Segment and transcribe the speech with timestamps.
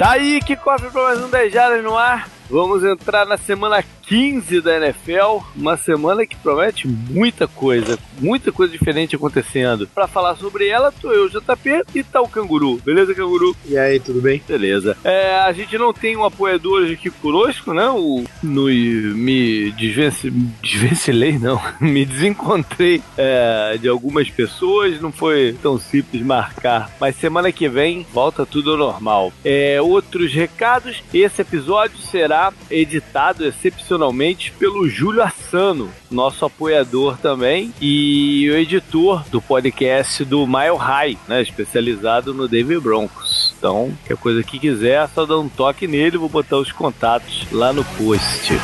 [0.00, 2.26] Tá aí que cofre para mais um 10 Jardas no ar.
[2.50, 8.72] Vamos entrar na semana 15 da NFL, uma semana que promete muita coisa, muita coisa
[8.72, 9.86] diferente acontecendo.
[9.86, 12.80] Para falar sobre ela, tô eu, JP, e tá o Canguru.
[12.84, 13.54] Beleza, Canguru?
[13.66, 14.42] E aí, tudo bem?
[14.48, 14.96] Beleza.
[15.04, 17.88] É, a gente não tem um apoiador aqui conosco, né?
[17.88, 20.28] O, no, me desvence,
[20.60, 21.62] desvencilei, não.
[21.80, 26.90] me desencontrei é, de algumas pessoas, não foi tão simples marcar.
[27.00, 29.32] Mas semana que vem volta tudo ao normal.
[29.44, 32.39] É, outros recados, esse episódio será
[32.70, 40.76] editado excepcionalmente pelo Júlio Assano, nosso apoiador também e o editor do podcast do Mile
[40.78, 43.54] High, né, especializado no Denver Broncos.
[43.58, 47.46] Então, qualquer coisa que quiser, é só dar um toque nele, vou botar os contatos
[47.52, 48.54] lá no post.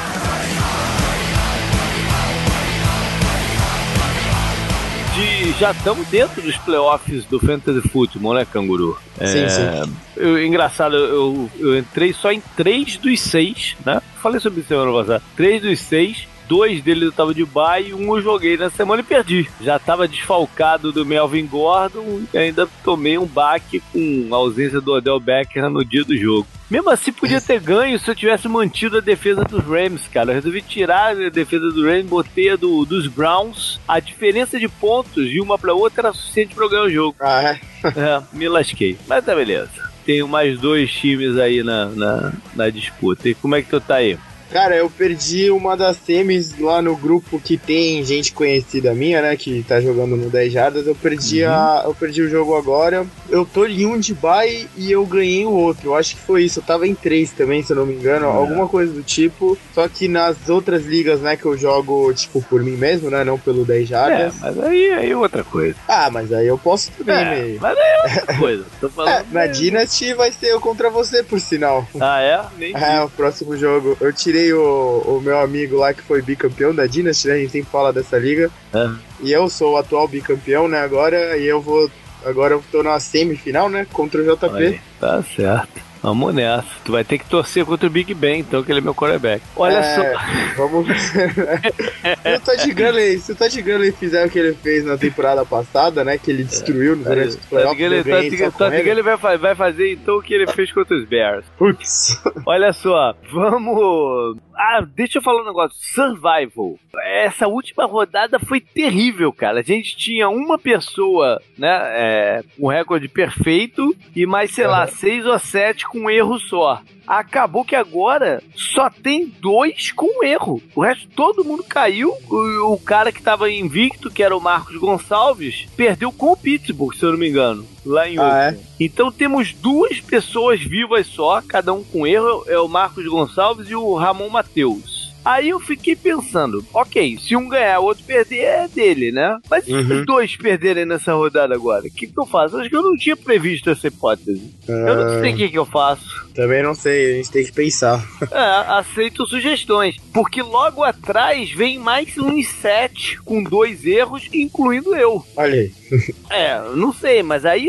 [5.59, 8.99] Já estamos dentro dos playoffs do Fantasy Football, né, Canguru?
[9.25, 9.93] Sim, É, sim.
[10.17, 14.03] eu- engraçado, eu, eu entrei só em três dos seis, né?
[14.23, 15.23] Falei sobre isso semana passada.
[15.37, 16.27] Três dos seis.
[16.49, 19.49] Dois deles eu tava de bye e um eu joguei na semana e perdi.
[19.61, 24.93] Já tava desfalcado do Melvin Gordon e ainda tomei um baque com a ausência do
[24.93, 26.47] Odell Beckham no dia do jogo.
[26.71, 30.31] Mesmo assim, podia ter ganho se eu tivesse mantido a defesa dos Rams, cara.
[30.31, 33.81] Eu resolvi tirar a defesa do Rams, botei a do, dos Browns.
[33.87, 37.17] A diferença de pontos de uma pra outra era suficiente pra eu ganhar o jogo.
[37.21, 37.61] Ah, é?
[37.87, 38.99] É, me lasquei.
[39.07, 39.71] Mas tá beleza.
[40.05, 43.29] Tenho mais dois times aí na, na, na disputa.
[43.29, 44.19] E como é que tu tá aí?
[44.51, 49.37] Cara, eu perdi uma das semis lá no grupo que tem gente conhecida minha, né?
[49.37, 50.87] Que tá jogando no 10 jardas.
[50.87, 53.05] Eu perdi, a, eu perdi o jogo agora.
[53.29, 55.89] Eu tô em um de bye e eu ganhei o outro.
[55.91, 56.61] Eu acho que foi isso.
[56.61, 58.27] Eu tava em três também, se eu não me engano.
[58.27, 59.59] Alguma coisa do tipo.
[59.75, 63.25] Só que nas outras ligas, né, que eu jogo, tipo, por mim mesmo, né?
[63.25, 64.35] Não pelo 10 É, jardas.
[64.41, 65.75] mas aí, aí é outra coisa.
[65.89, 67.61] Ah, mas aí eu posso também, É, meio.
[67.61, 68.65] mas aí é outra coisa.
[68.81, 69.27] Tô É, falando.
[69.33, 71.87] na Dynasty vai ser eu contra você, por sinal.
[72.01, 72.41] Ah, é?
[72.59, 73.97] Nem É, o próximo jogo.
[74.01, 77.35] Eu tirei o, o meu amigo lá que foi bicampeão da Dynasty, né?
[77.35, 78.51] A gente sempre fala dessa liga.
[78.75, 78.91] É.
[79.21, 80.81] E eu sou o atual bicampeão, né?
[80.81, 81.91] Agora, e eu vou.
[82.25, 83.87] Agora eu tô na semifinal, né?
[83.93, 84.57] Contra o JP.
[84.57, 85.86] Aí, Tá certo.
[86.07, 86.69] Vamos nessa.
[86.85, 89.43] Tu vai ter que torcer contra o Big Ben, então, que ele é meu quarterback.
[89.57, 89.83] Olha É,
[90.15, 90.21] só.
[90.69, 90.87] Vamos.
[91.03, 91.19] se
[92.37, 96.05] o Todd Gurley, se o Todd Gurley fizer o que ele fez na temporada passada,
[96.05, 96.17] né?
[96.17, 97.81] Que ele destruiu durante os Todd playoffs.
[97.81, 98.83] eu Gurley ganhei Todd- ele.
[98.85, 101.45] Gurley vai, vai fazer então o que ele fez contra os Bears.
[101.59, 102.23] Putz.
[102.47, 104.37] Olha só, vamos.
[104.59, 105.77] Ah, deixa eu falar um negócio.
[105.79, 106.79] Survival.
[107.05, 109.61] Essa última rodada foi terrível, cara.
[109.61, 114.87] A gente tinha uma pessoa, né, é, com recorde perfeito e mais, sei lá, Aham.
[114.87, 116.81] seis ou sete com erro só.
[117.07, 120.61] Acabou que agora só tem dois com erro.
[120.75, 122.13] O resto, todo mundo caiu.
[122.29, 126.95] O, o cara que tava invicto, que era o Marcos Gonçalves, perdeu com o Pittsburgh,
[126.95, 127.65] se eu não me engano.
[127.85, 128.59] Lá em Ah, é?
[128.81, 133.77] Então temos duas pessoas vivas só, cada um com erro, é o Marcos Gonçalves e
[133.77, 134.96] o Ramon Matheus.
[135.27, 139.39] Aí eu fiquei pensando, ok, se um ganhar, o outro perder, é dele, né?
[139.51, 140.01] Mas e se Uhum.
[140.01, 141.85] os dois perderem nessa rodada agora?
[141.87, 142.57] O que, que eu faço?
[142.57, 144.55] Acho que eu não tinha previsto essa hipótese.
[144.69, 146.25] Eu não sei o que, que eu faço.
[146.33, 148.07] Também não sei, a gente tem que pensar.
[148.31, 149.97] É, aceito sugestões.
[150.13, 155.25] Porque logo atrás vem mais uns sete com dois erros, incluindo eu.
[155.37, 155.73] Olha aí.
[156.29, 157.69] É, não sei, mas aí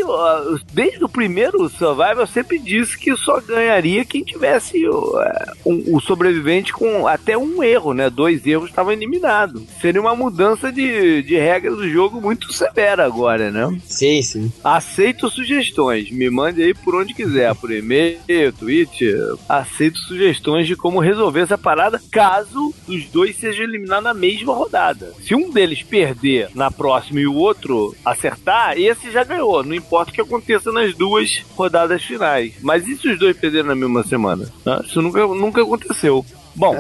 [0.74, 6.00] desde o primeiro Survival eu sempre disse que só ganharia quem tivesse o, é, o
[6.02, 8.10] sobrevivente com até um erro, né?
[8.10, 9.64] Dois erros estavam eliminados.
[9.82, 13.80] Seria uma mudança de, de regra do jogo muito severa agora, né?
[13.86, 14.52] Sim, sim.
[14.64, 18.20] Aceito sugestões, me mande aí por onde quiser, por e-mail,
[18.58, 19.18] Twitter.
[19.48, 25.14] Aceito sugestões de como resolver essa parada caso os dois sejam eliminados na mesma rodada.
[25.22, 29.64] Se um deles perder na próxima e o outro acertar, esse já ganhou.
[29.64, 32.54] Não importa o que aconteça nas duas rodadas finais.
[32.62, 34.52] Mas e se os dois perderem na mesma semana?
[34.66, 36.26] Ah, Isso nunca, nunca aconteceu.
[36.56, 36.78] Bom.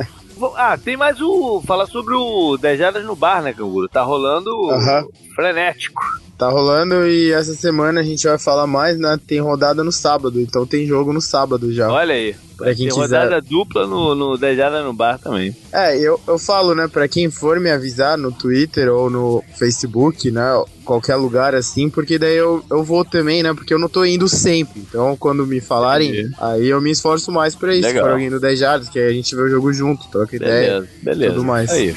[0.55, 1.61] Ah, tem mais o.
[1.65, 3.87] Falar sobre o 10 Jardas no bar, né, Canguru?
[3.89, 5.05] Tá rolando Aham.
[5.35, 6.01] frenético.
[6.37, 9.19] Tá rolando e essa semana a gente vai falar mais, né?
[9.25, 11.91] Tem rodada no sábado, então tem jogo no sábado já.
[11.91, 12.35] Olha aí.
[12.55, 13.01] Pra quem tem quiser.
[13.01, 15.55] rodada dupla no, no Dejada no Bar também.
[15.71, 20.31] É, eu, eu falo, né, pra quem for me avisar no Twitter ou no Facebook,
[20.31, 20.43] né,
[20.83, 24.27] qualquer lugar assim, porque daí eu, eu vou também, né, porque eu não tô indo
[24.27, 24.81] sempre.
[24.81, 26.35] Então, quando me falarem, Entendi.
[26.39, 27.87] aí eu me esforço mais pra isso.
[27.87, 28.03] Legal.
[28.03, 30.89] Pra alguém do Dejadas, que aí a gente vê o jogo junto, troca beleza, ideia.
[31.03, 31.69] Beleza, tudo mais.
[31.69, 31.95] Aí.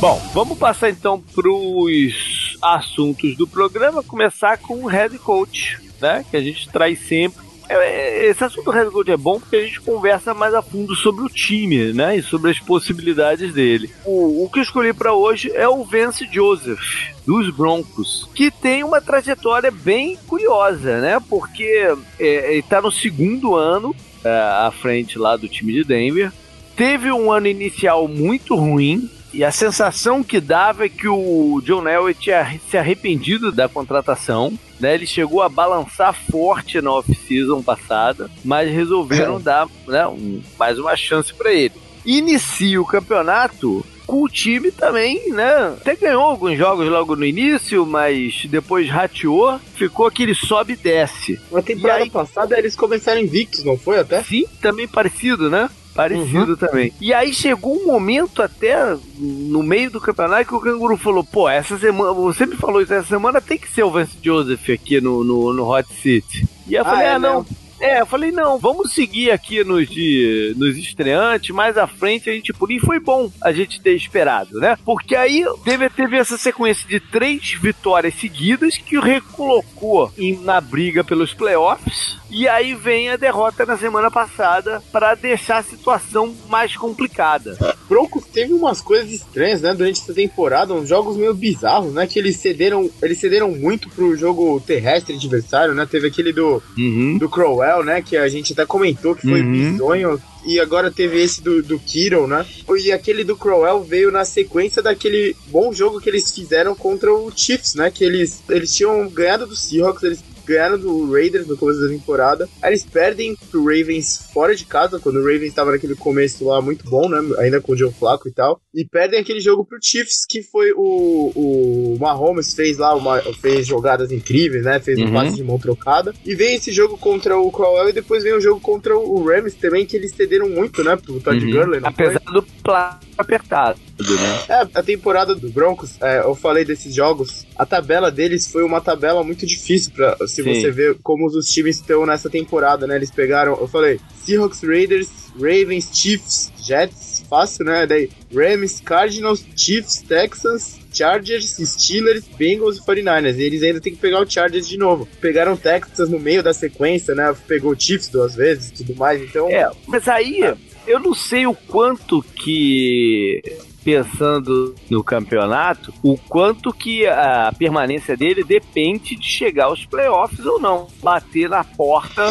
[0.00, 4.02] Bom, vamos passar então pros assuntos do programa.
[4.02, 6.24] Começar com o head coach, né?
[6.30, 7.44] Que a gente traz sempre.
[7.68, 10.62] É, é, esse assunto do head coach é bom porque a gente conversa mais a
[10.62, 12.16] fundo sobre o time, né?
[12.16, 13.90] E sobre as possibilidades dele.
[14.06, 16.80] O, o que eu escolhi para hoje é o Vance Joseph,
[17.26, 21.20] dos Broncos, que tem uma trajetória bem curiosa, né?
[21.28, 23.94] Porque é, ele tá no segundo ano
[24.24, 26.32] é, à frente lá do time de Denver.
[26.74, 31.86] Teve um ano inicial muito ruim, e a sensação que dava é que o John
[31.86, 34.52] Elway tinha se arrependido da contratação.
[34.78, 39.40] Né, ele chegou a balançar forte na off-season passada, mas resolveram é.
[39.40, 41.74] dar né, um, mais uma chance para ele.
[42.02, 45.76] Inicia o campeonato com o time também, né?
[45.80, 51.38] Até ganhou alguns jogos logo no início, mas depois rateou, ficou aquele sobe e desce.
[51.52, 52.10] Na temporada aí...
[52.10, 54.20] passada eles começaram invictos, não foi até?
[54.24, 55.70] Sim, também parecido, né?
[55.94, 56.56] Parecido uhum.
[56.56, 56.92] também.
[57.00, 61.48] E aí chegou um momento até no meio do campeonato que o Canguru falou: pô,
[61.48, 65.00] essa semana, você me falou isso, essa semana tem que ser o Vance Joseph aqui
[65.00, 66.46] no, no, no Hot City.
[66.66, 67.40] E eu ah, falei: ah, é, não.
[67.40, 67.46] Né?
[67.80, 72.32] É, eu falei, não, vamos seguir aqui nos, de, nos estreantes, mais à frente a
[72.32, 74.76] gente E foi bom a gente ter esperado, né?
[74.84, 80.60] Porque aí teve, teve essa sequência de três vitórias seguidas que o recolocou em, na
[80.60, 82.20] briga pelos playoffs.
[82.30, 87.58] E aí vem a derrota na semana passada para deixar a situação mais complicada.
[87.88, 92.20] Broncos teve umas coisas estranhas, né, durante essa temporada, uns jogos meio bizarros, né, que
[92.20, 95.86] eles cederam, eles cederam muito pro jogo terrestre adversário, né?
[95.90, 97.18] Teve aquele do uhum.
[97.18, 99.52] do Crowell, né, que a gente até comentou que foi uhum.
[99.52, 101.80] bizonho, e agora teve esse do, do
[102.26, 102.46] né?
[102.78, 107.30] E aquele do Crowell veio na sequência daquele bom jogo que eles fizeram contra o
[107.34, 107.90] Chiefs, né?
[107.90, 112.48] Que eles, eles tinham ganhado do Seahawks, eles ganharam do Raiders no começo da temporada.
[112.60, 116.60] Aí eles perdem pro Ravens fora de casa, quando o Ravens estava naquele começo lá
[116.60, 117.18] muito bom, né?
[117.38, 118.60] Ainda com o Joe Flacco e tal.
[118.74, 123.66] E perdem aquele jogo pro Chiefs, que foi o, o Mahomes fez lá, uma, fez
[123.66, 124.80] jogadas incríveis, né?
[124.80, 125.12] Fez um uhum.
[125.12, 126.12] passe de mão trocada.
[126.24, 129.54] E vem esse jogo contra o Crowell e depois vem o jogo contra o Rams
[129.54, 130.96] também, que eles cederam muito, né?
[130.96, 131.50] Pro Todd uhum.
[131.50, 131.80] Gurley.
[131.82, 132.34] Apesar foi?
[132.34, 134.44] do placar apertado, né?
[134.48, 138.80] É, a temporada do Broncos, é, eu falei desses jogos, a tabela deles foi uma
[138.80, 140.54] tabela muito difícil para se Sim.
[140.54, 142.96] você ver como os times estão nessa temporada, né?
[142.96, 147.86] Eles pegaram, eu falei, Seahawks, Raiders, Ravens, Chiefs, Jets, fácil, né?
[147.86, 153.36] Daí Rams, Cardinals, Chiefs, Texans, Chargers, Steelers, Bengals e 49ers.
[153.36, 155.08] E eles ainda tem que pegar o Chargers de novo.
[155.20, 157.34] Pegaram Texas no meio da sequência, né?
[157.46, 159.48] Pegou o Chiefs duas vezes e tudo mais, então...
[159.48, 160.42] É, mas aí...
[160.42, 163.42] É eu não sei o quanto que
[163.84, 170.60] pensando no campeonato, o quanto que a permanência dele depende de chegar aos playoffs ou
[170.60, 170.88] não.
[171.02, 172.30] Bater na porta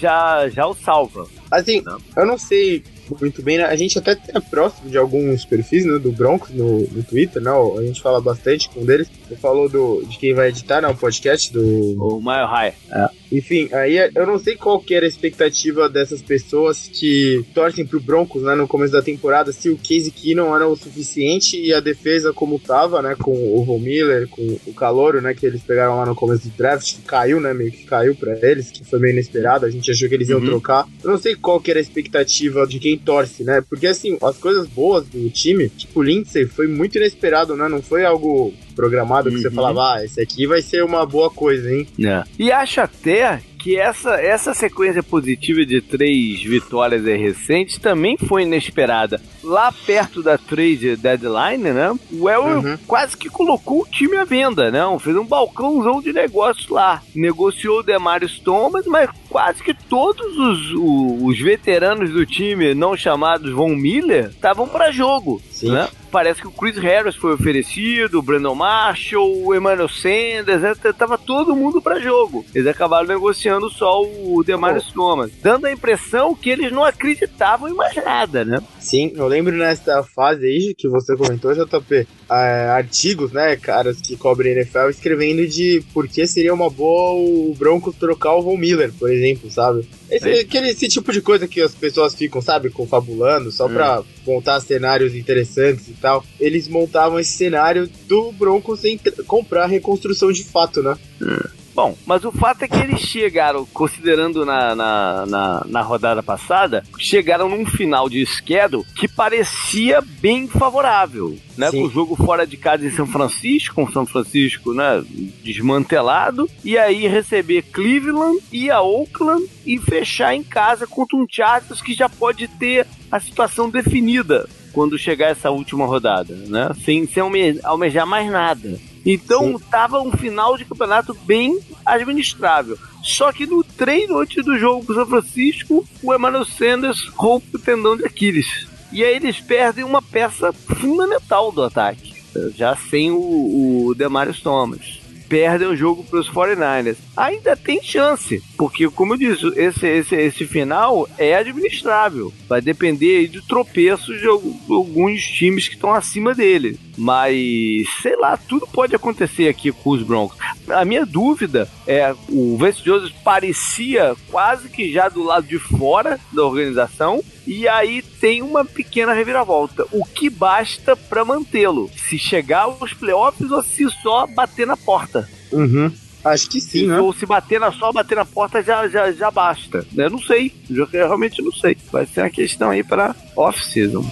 [0.00, 1.26] já já o salva.
[1.50, 1.98] Assim, não.
[2.16, 2.82] eu não sei
[3.20, 3.64] muito bem, né?
[3.64, 7.50] A gente até é próximo de alguns perfis né, do Broncos no, no Twitter, né?
[7.50, 9.08] A gente fala bastante com um deles.
[9.28, 11.62] Você falou do, de quem vai editar né, o podcast do.
[12.02, 12.74] O Mile High.
[12.90, 13.08] É.
[13.30, 18.00] Enfim, aí eu não sei qual que era a expectativa dessas pessoas que torcem pro
[18.00, 21.80] Broncos, né, no começo da temporada, se o Casey Keenum era o suficiente e a
[21.80, 25.98] defesa como tava, né, com o Von Miller, com o Calouro, né, que eles pegaram
[25.98, 28.98] lá no começo do draft, que caiu, né, meio que caiu para eles, que foi
[28.98, 30.46] meio inesperado, a gente achou que eles iam uhum.
[30.46, 30.86] trocar.
[31.04, 34.36] Eu não sei qual que era a expectativa de quem torce, né, porque assim, as
[34.36, 39.28] coisas boas do time, tipo o Lindsay, foi muito inesperado, né, não foi algo programado
[39.28, 39.34] uhum.
[39.34, 39.54] que você uhum.
[39.54, 41.86] falava, ah, esse aqui vai ser uma boa coisa, hein?
[42.00, 42.22] É.
[42.38, 49.20] E acho até que essa, essa sequência positiva de três vitórias recentes também foi inesperada.
[49.42, 51.94] Lá perto da trade deadline, né?
[52.12, 52.78] O Elway uhum.
[52.86, 54.80] quase que colocou o time à venda, né?
[55.00, 57.02] Fez um balcãozão de negócios lá.
[57.14, 62.96] Negociou o Demarius Thomas, mas quase que todos os, os, os veteranos do time, não
[62.96, 65.40] chamados Von Miller, estavam para jogo.
[65.50, 65.72] Sim.
[65.72, 65.88] Né?
[66.10, 70.74] Parece que o Chris Harris foi oferecido, o Brandon Marshall, o Emmanuel Sanders, né?
[70.96, 72.46] tava todo mundo para jogo.
[72.54, 77.74] Eles acabaram negociando só o Demarius Thomas, dando a impressão que eles não acreditavam em
[77.74, 78.62] mais nada, né?
[78.78, 84.52] Sim, lembro nessa fase aí que você comentou, JP, é, artigos, né, caras que cobrem
[84.52, 89.10] NFL escrevendo de por que seria uma boa o Broncos trocar o Von Miller, por
[89.10, 89.88] exemplo, sabe?
[90.10, 93.74] Esse, aquele, esse tipo de coisa que as pessoas ficam, sabe, confabulando, só hum.
[93.74, 98.82] pra montar cenários interessantes e tal, eles montavam esse cenário do Broncos
[99.26, 100.96] comprar reconstrução de fato, né?
[101.22, 101.58] É.
[101.78, 106.82] Bom, mas o fato é que eles chegaram, considerando na, na, na, na rodada passada,
[106.98, 111.38] chegaram num final de schedule que parecia bem favorável.
[111.56, 115.04] Né, com o jogo fora de casa em São Francisco, com São Francisco né,
[115.44, 121.80] desmantelado, e aí receber Cleveland e a Oakland e fechar em casa contra um Chargers
[121.80, 126.70] que já pode ter a situação definida quando chegar essa última rodada, né?
[126.84, 127.22] Sem, sem
[127.64, 128.78] almejar mais nada.
[129.04, 129.64] Então Sim.
[129.70, 132.78] tava um final de campeonato bem administrável.
[133.02, 137.56] Só que no treino antes do jogo com o São Francisco, o Emmanuel Sanders rompe
[137.56, 138.66] o tendão de Aquiles.
[138.92, 142.14] E aí eles perdem uma peça fundamental do ataque,
[142.54, 146.96] já sem o, o Demarius Thomas perdem o jogo para os 49ers.
[147.16, 152.32] Ainda tem chance, porque, como eu disse, esse, esse, esse final é administrável.
[152.48, 156.78] Vai depender de tropeços de alguns times que estão acima dele.
[156.98, 160.36] Mas, sei lá, tudo pode acontecer aqui com os Broncos.
[160.68, 166.18] A minha dúvida é: o Vance Joseph parecia quase que já do lado de fora
[166.32, 167.22] da organização.
[167.46, 169.86] E aí tem uma pequena reviravolta.
[169.92, 171.88] O que basta para mantê-lo?
[171.96, 175.28] Se chegar aos playoffs ou se só bater na porta?
[175.52, 175.90] Uhum.
[176.24, 177.00] Acho que sim, né?
[177.00, 179.86] Ou se bater na só bater na porta já, já, já basta.
[179.96, 180.52] Eu não sei.
[180.68, 181.76] Eu realmente não sei.
[181.92, 184.04] Vai ser uma questão aí para off-season.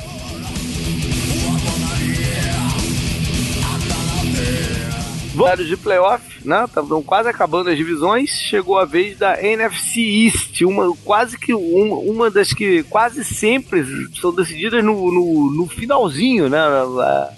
[5.37, 6.65] Vários de playoff, né?
[6.65, 8.31] Estavam quase acabando as divisões.
[8.31, 13.85] Chegou a vez da NFC East, uma quase que uma, uma das que quase sempre
[14.19, 16.59] são decididas no, no, no finalzinho, né?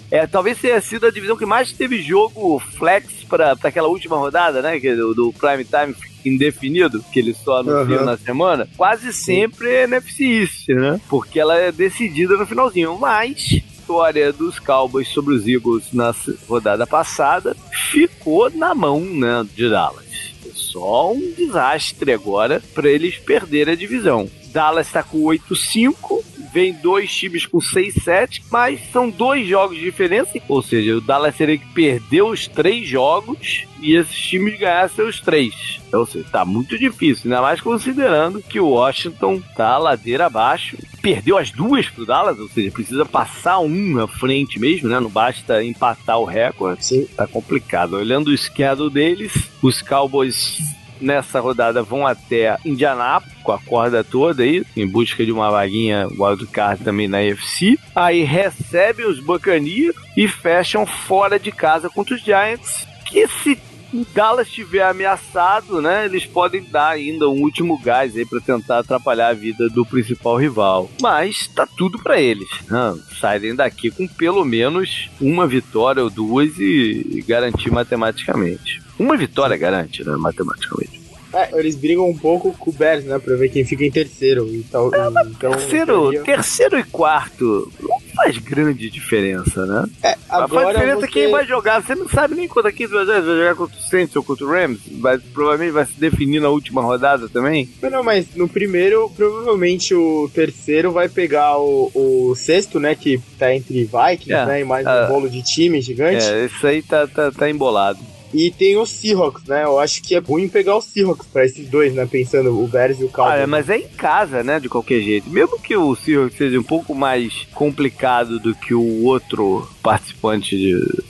[0.09, 4.61] É, talvez tenha sido a divisão que mais teve jogo flex para aquela última rodada,
[4.61, 4.77] né?
[4.77, 5.93] É do, do prime time
[6.25, 8.05] indefinido, que eles só anunciam uhum.
[8.05, 10.99] na semana, quase sempre é NFC East, né?
[11.09, 12.97] Porque ela é decidida no finalzinho.
[12.97, 16.13] Mas vitória dos Cowboys sobre os Eagles na
[16.47, 20.05] rodada passada ficou na mão né, de Dallas.
[20.53, 24.29] Só um desastre agora para eles perderem a divisão.
[24.53, 30.39] Dallas está com 8-5, vem dois times com 6-7, mas são dois jogos de diferença,
[30.47, 35.19] ou seja, o Dallas teria que perder os três jogos e esses times ganhassem os
[35.19, 35.79] três.
[35.87, 40.77] Então, seja, tá muito difícil, ainda mais considerando que o Washington tá ladeira abaixo.
[41.01, 44.99] Perdeu as duas pro Dallas, ou seja, precisa passar um na frente mesmo, né?
[44.99, 46.85] Não basta empatar o recorde.
[46.85, 47.07] Sim.
[47.15, 47.93] Tá complicado.
[47.93, 50.59] Olhando o schedule deles, os Cowboys
[50.99, 56.07] nessa rodada vão até Indianápolis com a corda toda aí, em busca de uma vaguinha
[56.17, 57.77] wildcard também na UFC.
[57.95, 63.55] Aí recebem os Buccaneers e fecham fora de casa contra os Giants, que se
[63.93, 68.79] o Dallas estiver ameaçado, né, eles podem dar ainda um último gás aí para tentar
[68.79, 70.89] atrapalhar a vida do principal rival.
[71.01, 72.97] Mas tá tudo para eles, né?
[73.19, 78.81] saírem daqui com pelo menos uma vitória ou duas e, garantir matematicamente.
[78.97, 80.98] Uma vitória garante, né, matematicamente.
[81.33, 83.19] É, eles brigam um pouco com o Bears, né?
[83.19, 84.47] Pra ver quem fica em terceiro.
[84.53, 89.85] Então, é, então terceiro, terceiro e quarto não faz grande diferença, né?
[90.03, 91.07] É, agora faz diferença você...
[91.07, 91.81] quem vai jogar.
[91.81, 93.21] Você não sabe nem contra quem vai jogar.
[93.21, 94.79] Vai jogar contra o Saints ou contra o Rams.
[94.99, 97.69] Vai, provavelmente vai se definir na última rodada também.
[97.81, 102.95] Não, não, mas no primeiro, provavelmente o terceiro vai pegar o, o sexto, né?
[102.95, 104.61] Que tá entre Vikings, é, né?
[104.61, 106.25] E mais um bolo de time gigante.
[106.25, 107.99] É, isso aí tá, tá, tá embolado.
[108.33, 109.63] E tem os Seahawks, né?
[109.63, 112.05] Eu acho que é ruim pegar os Seahawks pra esses dois, né?
[112.05, 113.41] Pensando o Bears e o Cowboys.
[113.41, 114.59] Ah, mas é em casa, né?
[114.59, 115.29] De qualquer jeito.
[115.29, 120.55] Mesmo que o Seahawks seja um pouco mais complicado do que o outro participante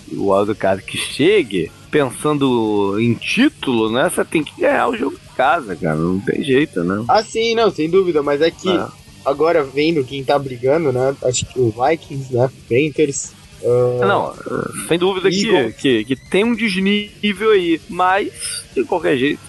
[0.08, 4.10] do Wildcard que chegue, pensando em título, né?
[4.10, 5.96] Você tem que ganhar o jogo em casa, cara.
[5.96, 7.04] Não tem jeito, né?
[7.08, 8.24] Ah, sim, não, sem dúvida.
[8.24, 8.70] Mas é que...
[8.70, 8.92] Ah.
[9.26, 11.14] Agora vendo quem tá brigando, né?
[11.24, 12.50] Acho que o Vikings, né?
[12.70, 14.34] Panthers, Uh, não,
[14.88, 18.32] sem dúvida que, que, que, tem um desnível aí, mas
[18.74, 19.42] de qualquer jeito.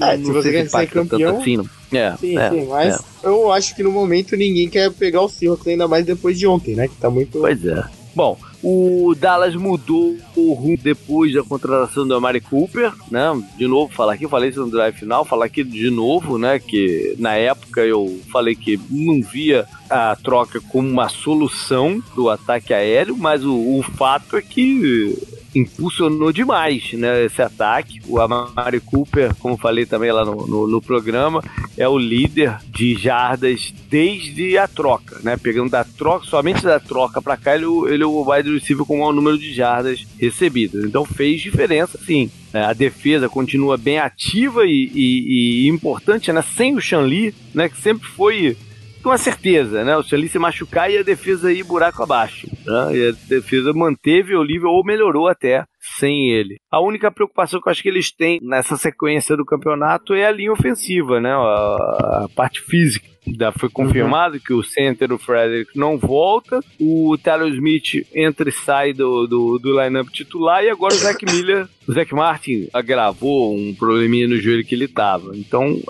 [0.00, 1.38] É, se você quer ser campeão.
[1.38, 1.58] Assim,
[1.92, 2.98] é, sim, é, sim, mas é.
[3.22, 6.74] eu acho que no momento ninguém quer pegar o Seahawks, ainda mais depois de ontem,
[6.74, 6.88] né?
[6.88, 7.38] Que tá muito.
[7.38, 7.82] Pois é.
[8.14, 13.30] Bom, o Dallas mudou o rumo depois da contratação do Amari Cooper, né?
[13.56, 16.58] De novo, falar aqui, falei isso no drive final, falar aqui de novo, né?
[16.58, 22.74] Que na época eu falei que não via a troca como uma solução do ataque
[22.74, 25.16] aéreo, mas o, o fato é que
[25.54, 28.00] impulsionou demais né, esse ataque.
[28.06, 31.42] O Amari Cooper, como falei também lá no, no, no, programa,
[31.76, 35.36] é o líder de jardas desde a troca, né?
[35.36, 38.96] Pegando da troca, somente da troca para cá, ele, ele é o wide receiver com
[38.96, 40.84] o maior número de jardas recebidas.
[40.84, 42.30] Então fez diferença, sim.
[42.52, 46.42] É, a defesa continua bem ativa e, e, e importante, né?
[46.42, 47.68] Sem o Shanli, né?
[47.68, 48.56] Que sempre foi
[49.02, 49.96] com a certeza, né?
[49.96, 52.46] O Stanley se machucar e a defesa ir buraco abaixo.
[52.66, 52.96] Né?
[52.96, 55.64] E a defesa manteve o nível ou melhorou até
[55.98, 56.56] sem ele.
[56.70, 60.32] A única preocupação que eu acho que eles têm nessa sequência do campeonato é a
[60.32, 61.30] linha ofensiva, né?
[61.30, 63.06] A, a parte física.
[63.38, 64.40] Já foi confirmado uhum.
[64.44, 66.60] que o center, o Frederick, não volta.
[66.80, 70.62] O Tyler Smith entra e sai do, do, do lineup titular.
[70.62, 74.88] E agora o Zach Miller, o Zach Martin agravou um probleminha no joelho que ele
[74.88, 75.36] tava.
[75.36, 75.80] Então,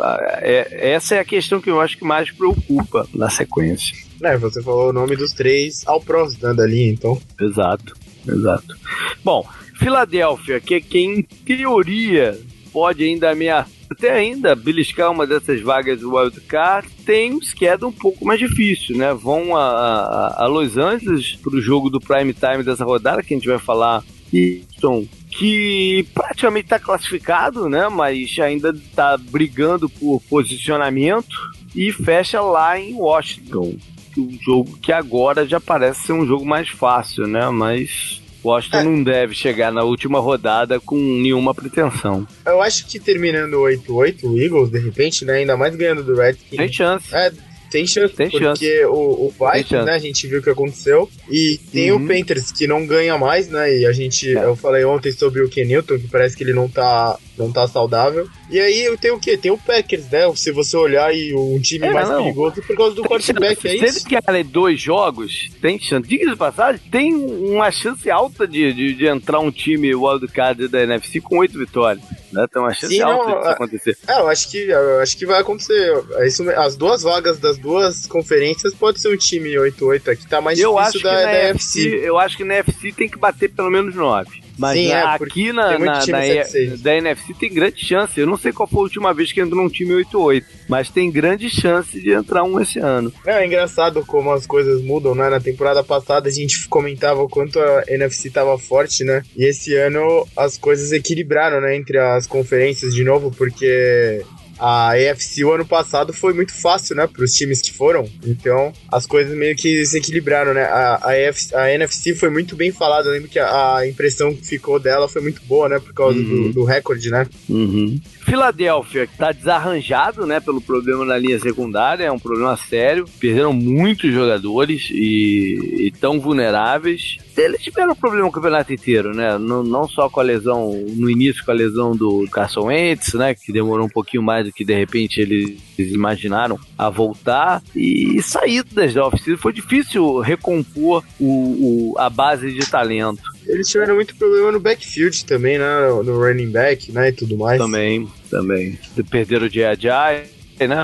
[0.41, 3.97] é, essa é a questão que eu acho que mais preocupa na sequência.
[4.23, 7.21] É, você falou o nome dos três ao próximo da linha, então.
[7.41, 7.95] Exato,
[8.27, 8.77] exato.
[9.23, 9.47] Bom,
[9.79, 12.39] Filadélfia, que, que em teoria
[12.73, 17.93] pode ainda ameaçar até ainda beliscar uma dessas vagas do wildcard, tem um schedule um
[17.93, 19.15] pouco mais difícil, né?
[19.15, 23.35] Vão a, a, a Los Angeles para o jogo do prime time dessa rodada, que
[23.35, 27.89] a gente vai falar, Houston, que praticamente está classificado, né?
[27.89, 31.37] Mas ainda está brigando por posicionamento
[31.75, 33.77] e fecha lá em Washington.
[34.17, 37.49] Um jogo que agora já parece ser um jogo mais fácil, né?
[37.51, 38.85] Mas Washington é.
[38.85, 42.27] não deve chegar na última rodada com nenhuma pretensão.
[42.47, 45.35] Eu acho que terminando 8-8, o Eagles, de repente, né?
[45.35, 46.57] Ainda mais ganhando do Redskins.
[46.57, 47.15] Tem chance.
[47.15, 47.33] É,
[47.71, 48.85] tem chance, tem porque chance.
[48.87, 51.09] o, o Vikings, né, a gente viu o que aconteceu.
[51.31, 52.05] E tem uhum.
[52.05, 53.79] o Panthers, que não ganha mais, né?
[53.79, 54.45] E a gente, é.
[54.45, 57.67] eu falei ontem sobre o Ken Newton, que parece que ele não tá, não tá
[57.69, 58.29] saudável.
[58.51, 59.37] E aí eu tenho o quê?
[59.37, 60.31] Tem o Packers, né?
[60.35, 62.25] Se você olhar e um time é, mais não.
[62.25, 63.69] perigoso por causa do tem quarterback, chance.
[63.69, 64.01] é isso?
[64.01, 66.09] Se ele quer dois jogos, tem chance.
[66.09, 70.83] Diga de passagem, tem uma chance alta de, de, de entrar um time wildcard da
[70.83, 72.05] NFC com oito vitórias.
[72.33, 72.47] Né?
[72.53, 73.99] Tem uma chance Sim, alta não, disso acontecer.
[74.07, 76.05] É, eu acho que, eu acho que vai acontecer.
[76.17, 80.41] É isso, as duas vagas das duas conferências pode ser um time 8-8 aqui, tá
[80.41, 82.01] mais eu difícil da, da NFC.
[82.03, 84.48] Eu acho que na NFC tem que bater pelo menos 9.
[84.59, 88.19] Mas Sim, é, aqui na, na, na e, da NFC tem grande chance.
[88.19, 91.11] Eu não sei qual foi a última vez que entrou um time 8-8, mas tem
[91.11, 93.13] grande chance de entrar um esse ano.
[93.25, 95.31] É, é engraçado como as coisas mudam, né?
[95.31, 99.23] Na temporada passada a gente comentava o quanto a NFC estava forte, né?
[99.37, 101.77] E esse ano as coisas equilibraram, né?
[101.77, 104.25] Entre as conferências de novo, porque
[104.59, 108.09] a AFC o ano passado foi muito fácil, né, para os times que foram.
[108.27, 110.65] Então, as coisas meio que se equilibraram, né?
[110.65, 113.09] A, a, AFC, a NFC foi muito bem falada.
[113.09, 116.19] Eu lembro que a, a, impressão que ficou dela foi muito boa, né, por causa
[116.19, 116.49] uhum.
[116.49, 117.27] do, do recorde, né?
[117.49, 118.01] Uhum.
[118.29, 123.07] Filadélfia, que tá desarranjado, né, pelo problema na linha secundária, é um problema sério.
[123.19, 127.17] Perderam muitos jogadores e, tão vulneráveis.
[127.37, 129.39] Eles tiveram problema o campeonato inteiro, né?
[129.39, 133.35] Não, não só com a lesão, no início com a lesão do Carson Wentz, né,
[133.35, 137.63] que demorou um pouquinho mais do que de repente eles imaginaram a voltar.
[137.75, 143.38] E saídas da oficina foi difícil recompor o, o, a base de talento.
[143.49, 145.65] Eles tiveram muito problema no backfield também, né?
[146.05, 147.09] No running back, né?
[147.09, 147.59] E tudo mais.
[147.59, 148.79] Também, também.
[149.11, 150.29] Perderam o J.J.,
[150.61, 150.77] né?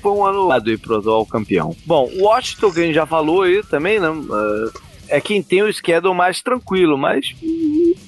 [0.00, 1.74] Foi um ano lá do pro atual campeão.
[1.84, 4.08] Bom, o Washington, que a gente já falou aí também, né?
[5.08, 7.34] É quem tem o schedule mais tranquilo, mas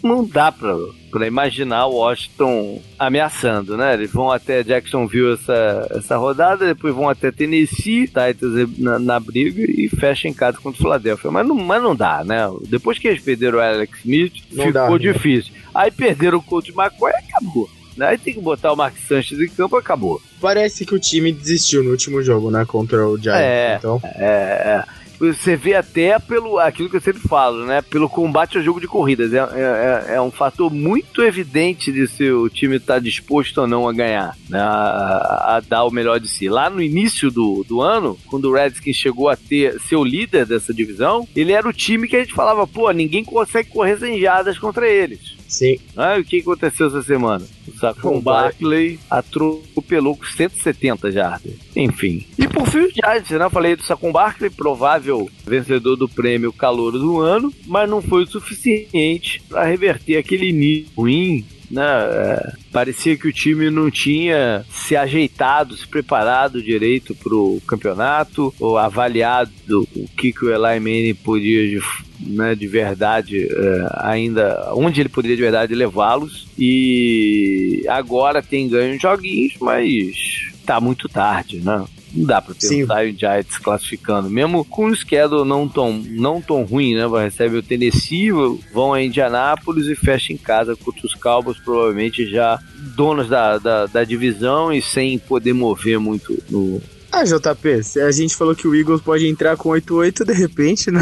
[0.03, 0.77] não dá pra,
[1.11, 3.94] pra imaginar o Washington ameaçando, né?
[3.94, 9.62] Eles vão até Jacksonville essa, essa rodada, depois vão até Tennessee, Titans na, na briga
[9.62, 11.31] e fecha em casa contra o Philadelphia.
[11.31, 12.48] Mas não, mas não dá, né?
[12.68, 14.98] Depois que eles perderam o Alex Smith, não ficou dá, né?
[14.98, 15.53] difícil.
[15.53, 15.61] Né?
[15.74, 17.68] Aí perderam o Colt McCoy e acabou.
[18.01, 20.22] Aí tem que botar o Mark Sanchez em campo acabou.
[20.40, 22.64] Parece que o time desistiu no último jogo, né?
[22.64, 23.42] Contra o Giants.
[23.42, 24.01] É, então.
[24.05, 24.85] é, é
[25.19, 27.83] você vê até pelo aquilo que eu sempre falo, né?
[27.83, 29.33] Pelo combate ao jogo de corridas.
[29.33, 33.89] É, é, é um fator muito evidente de se o time está disposto ou não
[33.89, 34.61] a ganhar, né?
[34.61, 36.49] a, a, dar o melhor de si.
[36.49, 40.47] Lá no início do, do ano, quando o Redskins chegou a ter ser o líder
[40.47, 44.19] dessa divisão, ele era o time que a gente falava, pô, ninguém consegue correr sem
[44.59, 45.38] contra eles.
[45.49, 45.79] Sim.
[45.97, 47.45] Ah, o que aconteceu essa semana?
[47.67, 51.55] O Saquon Barkley atropelou com 170 jardas.
[51.75, 52.27] Enfim.
[52.39, 53.49] E por fim, Giants, né?
[53.49, 58.27] Falei do Saquon Barkley, provável vencedor do prêmio Calor do Ano, mas não foi o
[58.27, 61.83] suficiente para reverter aquele nível ruim né?
[61.83, 68.55] É, parecia que o time não tinha se ajeitado, se preparado direito para o campeonato,
[68.59, 69.51] ou avaliado
[69.95, 71.81] o que, que o Eli Manning podia de,
[72.21, 76.49] né, de verdade é, ainda, onde ele poderia de verdade levá-los.
[76.59, 81.85] E agora tem ganho joguinhos, mas tá muito tarde, né?
[82.14, 84.31] Não dá pra pensar o Giants classificando.
[84.31, 87.07] Mesmo com o schedule não tão, não tão ruim, né?
[87.23, 88.31] Recebe o Tennessee,
[88.73, 92.59] vão a Indianápolis e fecha em casa contra os Cowboys, provavelmente já
[92.97, 98.37] donos da, da, da divisão e sem poder mover muito no, ah, JP, a gente
[98.37, 101.01] falou que o Eagles pode entrar com 8-8 de repente, né?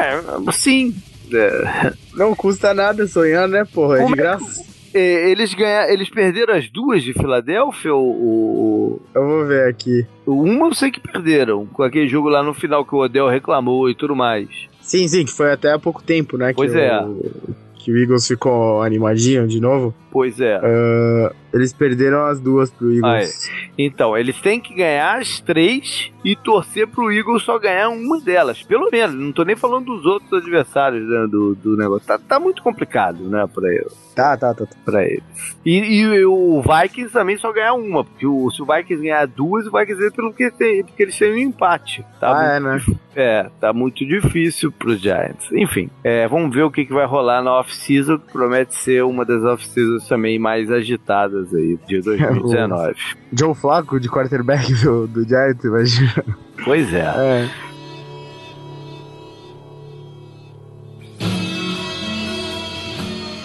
[0.00, 0.94] É, sim.
[1.32, 1.92] É.
[2.14, 4.02] Não custa nada sonhar, né, porra?
[4.02, 4.69] É de graça.
[4.92, 10.06] É, eles ganharam, eles perderam as duas de Filadélfia ou, Eu vou ver aqui.
[10.26, 13.88] uma eu sei que perderam com aquele jogo lá no final que o Odell reclamou
[13.88, 14.48] e tudo mais.
[14.80, 16.52] Sim, sim, que foi até há pouco tempo, né?
[16.54, 17.00] Pois que é.
[17.02, 19.94] O, que o Eagles ficou animadinho de novo.
[20.10, 20.60] Pois é.
[20.62, 23.50] Ah, eles perderam as duas pro Eagles.
[23.76, 28.62] Então, eles têm que ganhar as três e torcer pro Eagles só ganhar uma delas.
[28.62, 29.14] Pelo menos.
[29.14, 32.06] Não tô nem falando dos outros adversários né, do, do negócio.
[32.06, 34.66] Tá, tá muito complicado, né, pra, ele, Tá, tá, tá.
[34.66, 34.76] tá.
[34.84, 35.22] pra eles.
[35.64, 38.04] E, e o Vikings também só ganhar uma.
[38.04, 41.18] Porque o, se o Vikings ganhar duas, o Vikings é pelo que tem, porque eles
[41.18, 42.04] têm um empate.
[42.18, 42.80] Tá ah, é, né?
[43.14, 45.50] É, tá muito difícil pros Giants.
[45.52, 49.24] Enfim, é, vamos ver o que, que vai rolar na off-season, que promete ser uma
[49.24, 52.94] das off-seasons também mais agitadas aí de 2019.
[53.32, 56.24] Joe Flacco de quarterback do, do Giants, imagina.
[56.64, 57.00] Pois é.
[57.00, 57.48] É.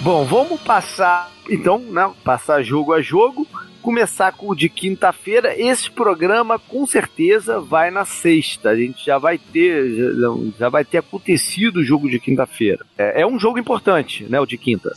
[0.01, 2.13] Bom, vamos passar, então, né?
[2.23, 3.47] Passar jogo a jogo.
[3.86, 5.54] Começar com o de quinta-feira.
[5.56, 8.69] Esse programa com certeza vai na sexta.
[8.69, 12.84] A gente já vai ter, já, já vai ter acontecido o jogo de quinta-feira.
[12.98, 14.39] É, é um jogo importante, né?
[14.39, 14.91] O de quinta.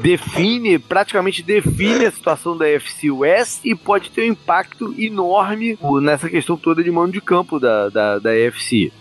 [0.00, 6.30] Define, praticamente define a situação da FC West e pode ter um impacto enorme nessa
[6.30, 8.30] questão toda de mano de campo da, da, da.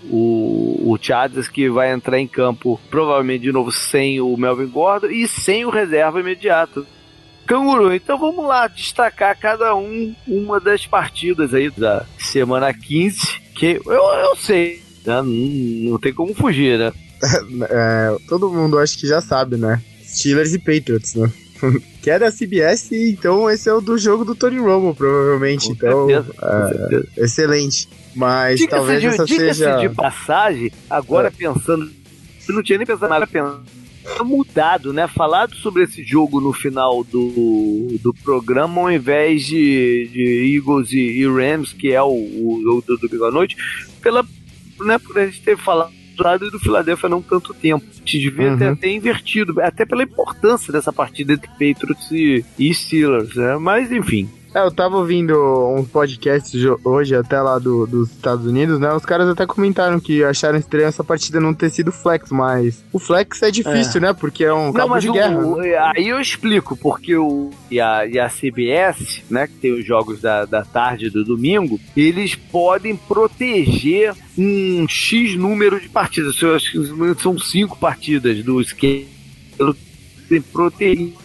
[0.09, 5.07] O, o Chargers que vai entrar em campo provavelmente de novo sem o Melvin Gordon
[5.07, 6.85] e sem o reserva imediato.
[7.45, 13.19] Canguru, então vamos lá destacar cada um uma das partidas aí da semana 15,
[13.55, 15.21] que eu, eu sei, né?
[15.21, 15.23] não,
[15.91, 16.91] não tem como fugir, né?
[17.69, 19.81] É, todo mundo acho que já sabe, né?
[20.05, 21.31] Steelers e Patriots, né?
[22.01, 25.67] que é da CBS, então esse é o do jogo do Tony Romo, provavelmente.
[25.67, 27.87] Com então, certeza, é, excelente.
[28.15, 29.77] Mas talvez de, essa seja.
[29.77, 31.31] de passagem, agora É.
[31.31, 31.89] pensando,
[32.47, 33.63] eu não tinha nem pensado nada pensando.
[34.03, 35.07] Tá mudado, né?
[35.07, 40.99] Falado sobre esse jogo no final do, do programa, ao invés de, de Eagles e,
[40.99, 43.55] e Rams, que é o, o, o do domingo à noite,
[44.01, 44.25] pela,
[44.81, 47.85] né, por a gente ter falado do lado do Philadelphia não tanto tempo.
[47.91, 48.73] A gente devia ter Uhum.
[48.73, 53.57] até invertido, até pela importância dessa partida entre Patriots e, e Steelers, né?
[53.57, 54.29] Mas enfim.
[54.55, 55.33] É, eu tava ouvindo
[55.75, 58.93] um podcast jo- hoje, até lá do- dos Estados Unidos, né?
[58.93, 62.99] Os caras até comentaram que acharam estranho essa partida não ter sido flex, mas o
[62.99, 64.13] flex é difícil, né?
[64.13, 65.39] Porque é um Não, cabo de o- guerra.
[65.39, 65.59] o-
[65.95, 70.21] aí eu explico, porque o, e, a, e a CBS, né, que tem os jogos
[70.21, 76.39] da, da tarde do domingo, eles podem proteger um X número de partidas.
[76.39, 79.07] Eu acho que são cinco partidas do esquema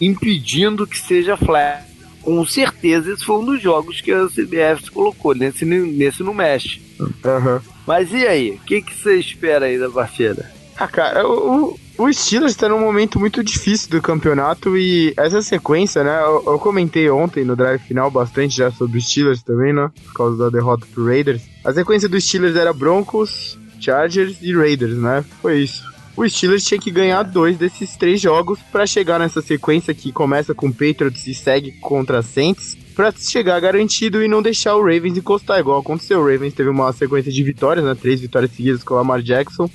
[0.01, 1.88] impedindo que seja flash.
[2.21, 5.33] Com certeza esse foi um dos jogos que a CBS colocou.
[5.33, 6.81] Nesse, nesse não mexe.
[7.23, 7.61] Aham.
[7.87, 8.51] Mas e aí?
[8.51, 10.51] O que, que você espera aí da partida?
[10.77, 15.41] Ah, cara, o, o, o Steelers tá num momento muito difícil do campeonato e essa
[15.41, 16.21] sequência, né?
[16.21, 19.91] Eu, eu comentei ontem no drive final bastante já sobre os Steelers também, né?
[20.05, 21.41] Por causa da derrota pro Raiders.
[21.65, 25.25] A sequência dos Steelers era Broncos, Chargers e Raiders, né?
[25.41, 25.88] Foi isso.
[26.15, 30.53] O Steelers tinha que ganhar dois desses três jogos pra chegar nessa sequência que começa
[30.53, 32.77] com Patriots e segue contra Saints.
[32.95, 36.19] Pra chegar garantido e não deixar o Ravens encostar, igual aconteceu.
[36.19, 37.95] O Ravens teve uma sequência de vitórias, né?
[37.95, 39.69] Três vitórias seguidas com o Lamar Jackson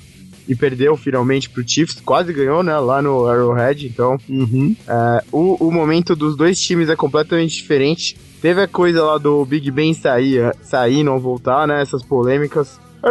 [0.47, 4.75] e perdeu finalmente pro Chiefs, quase ganhou, né, lá no Arrowhead, então Uhum.
[4.87, 8.15] é, o, o momento dos dois times é completamente diferente.
[8.43, 12.79] Teve a coisa lá do Big Ben sair, sair não voltar, né, essas polêmicas.
[13.01, 13.09] O,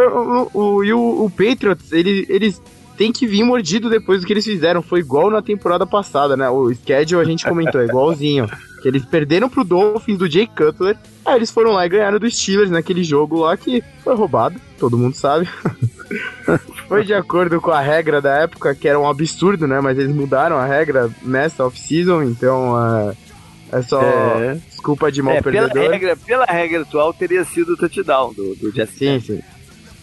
[0.57, 2.61] o, o- e o, o Patriots, ele, eles
[2.97, 6.49] têm que vir mordido depois do que eles fizeram, foi igual na temporada passada, né,
[6.49, 8.49] o schedule a gente comentou, é igualzinho.
[8.85, 12.37] Que eles perderam pro Dolphins do Jay Cutler, aí eles foram lá e ganharam dos
[12.37, 15.49] Steelers naquele jogo lá que foi roubado, todo mundo sabe.
[16.87, 19.81] Foi de acordo com a regra da época, que era um absurdo, né?
[19.81, 22.75] Mas eles mudaram a regra nessa off-season, então
[23.71, 24.53] é, é só É.
[24.69, 25.91] desculpa de mal É, pela perdedor.
[25.91, 29.41] regra, pela regra atual, teria sido o touchdown do, do Jesse Sim, sim.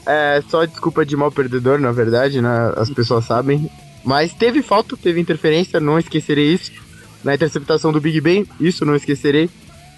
[0.06, 2.72] É só desculpa de mal perdedor, na verdade, né?
[2.76, 3.70] As pessoas sabem.
[4.04, 6.72] Mas teve falta, teve interferência, não esquecerei isso.
[7.22, 9.48] Na interceptação do Big Ben, isso não esquecerei.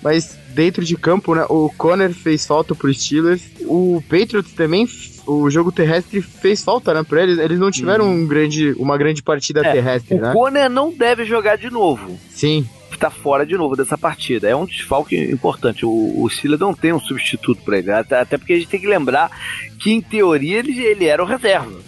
[0.02, 1.46] Mas dentro de campo, né?
[1.48, 3.42] O Conner fez falta pro Steelers.
[3.62, 4.86] O Patriots também,
[5.26, 7.02] o jogo terrestre fez falta, né?
[7.02, 7.38] Pra eles.
[7.38, 10.32] Eles não tiveram um grande, uma grande partida É, terrestre, O né?
[10.34, 12.18] Conner não deve jogar de novo.
[12.30, 12.68] Sim,
[13.04, 14.48] Está fora de novo dessa partida.
[14.48, 15.84] É um desfalque importante.
[15.84, 17.92] O, o não tem um substituto para ele.
[17.92, 19.30] Até, até porque a gente tem que lembrar
[19.78, 21.78] que, em teoria, ele, ele era o reserva.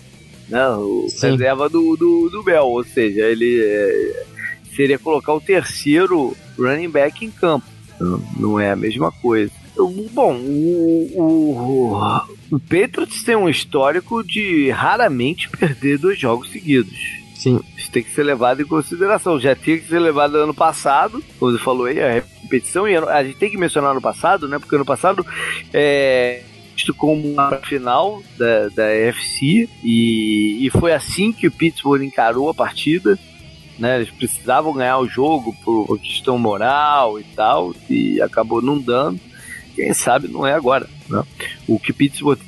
[0.46, 0.68] Né?
[0.68, 1.30] O Sim.
[1.30, 2.66] reserva do, do, do Bell.
[2.66, 4.24] Ou seja, ele é,
[4.74, 7.66] seria colocar o terceiro running back em campo.
[7.98, 9.50] Não, não é a mesma coisa.
[10.12, 17.25] Bom, o, o, o Patriots tem um histórico de raramente perder dois jogos seguidos.
[17.46, 17.60] Sim.
[17.76, 19.38] Isso tem que ser levado em consideração.
[19.38, 23.22] Já tinha que ser levado ano passado, como você falou aí, a repetição, e a
[23.22, 24.58] gente tem que mencionar ano passado, né?
[24.58, 25.24] Porque ano passado
[25.72, 26.42] é
[26.74, 32.50] visto como uma final da, da FC e, e foi assim que o Pittsburgh encarou
[32.50, 33.16] a partida.
[33.78, 39.20] Né, eles precisavam ganhar o jogo por questão moral e tal, e acabou não dando.
[39.76, 40.88] Quem sabe não é agora.
[41.08, 41.22] Né?
[41.68, 42.40] O que Pittsburgh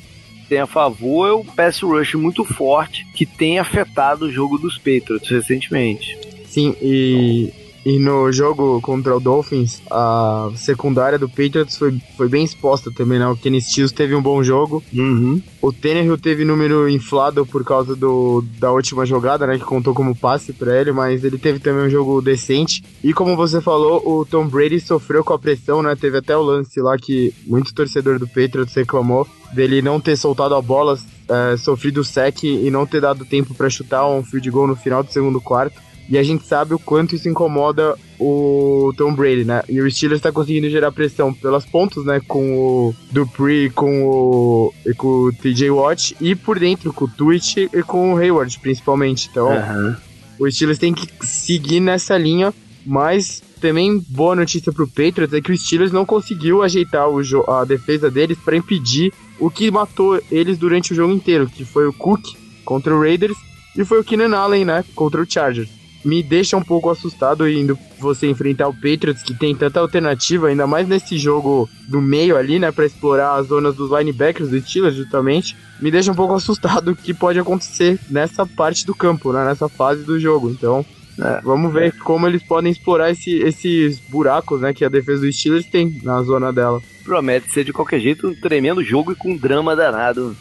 [0.48, 4.78] tem a favor é o pass rush muito forte que tem afetado o jogo dos
[4.78, 6.18] Patriots recentemente.
[6.46, 7.52] Sim, e
[7.88, 13.18] e no jogo contra o Dolphins, a secundária do Patriots foi, foi bem exposta também,
[13.18, 13.26] né?
[13.26, 14.84] O Kenny Stills teve um bom jogo.
[14.92, 15.42] Uhum.
[15.62, 19.56] O Tannehill teve número inflado por causa do, da última jogada, né?
[19.56, 22.84] Que contou como passe para ele, mas ele teve também um jogo decente.
[23.02, 25.96] E como você falou, o Tom Brady sofreu com a pressão, né?
[25.96, 30.54] Teve até o lance lá que muito torcedor do Patriots reclamou dele não ter soltado
[30.54, 34.50] a bola, é, sofrido o sec e não ter dado tempo para chutar um field
[34.50, 35.87] goal no final do segundo quarto.
[36.08, 39.62] E a gente sabe o quanto isso incomoda o Tom Brady, né?
[39.68, 42.20] E o Steelers está conseguindo gerar pressão pelas pontas, né?
[42.26, 47.08] Com o Dupree, com o, e com o TJ Watt e por dentro com o
[47.08, 49.28] Twitch e com o Hayward, principalmente.
[49.30, 49.96] Então, uhum.
[50.38, 52.54] o Steelers tem que seguir nessa linha,
[52.86, 57.64] mas também boa notícia pro Patriots é que o Steelers não conseguiu ajeitar o a
[57.64, 61.92] defesa deles para impedir o que matou eles durante o jogo inteiro, que foi o
[61.92, 62.24] Cook
[62.64, 63.36] contra o Raiders
[63.76, 67.78] e foi o Keenan Allen, né, contra o Chargers me deixa um pouco assustado indo
[67.98, 72.58] você enfrentar o Patriots, que tem tanta alternativa, ainda mais nesse jogo do meio ali,
[72.58, 75.56] né, para explorar as zonas dos linebackers do Steelers, justamente.
[75.80, 79.68] Me deixa um pouco assustado o que pode acontecer nessa parte do campo, né, nessa
[79.68, 80.50] fase do jogo.
[80.50, 80.84] Então,
[81.18, 85.32] é, vamos ver como eles podem explorar esse, esses buracos, né, que a defesa do
[85.32, 86.80] Steelers tem na zona dela.
[87.04, 90.36] Promete ser de qualquer jeito um tremendo jogo e com um drama danado.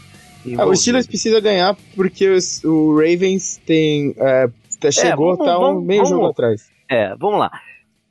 [0.46, 4.16] É, o Steelers precisa ganhar porque os, o Ravens tem
[4.78, 6.70] é, Tá, chegou, é, vamos, tá um vamos, meio vamos, jogo atrás.
[6.90, 7.52] É, vamos lá.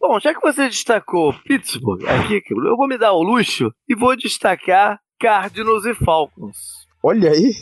[0.00, 4.16] Bom, já que você destacou Pittsburgh aqui, eu vou me dar o luxo e vou
[4.16, 6.57] destacar Cardinals e Falcons.
[7.02, 7.52] Olha aí!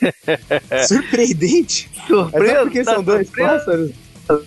[0.86, 1.90] Surpreendente!
[2.06, 2.46] Surpresa!
[2.46, 3.52] É só porque tá são dois surpresa?
[3.52, 3.92] pássaros?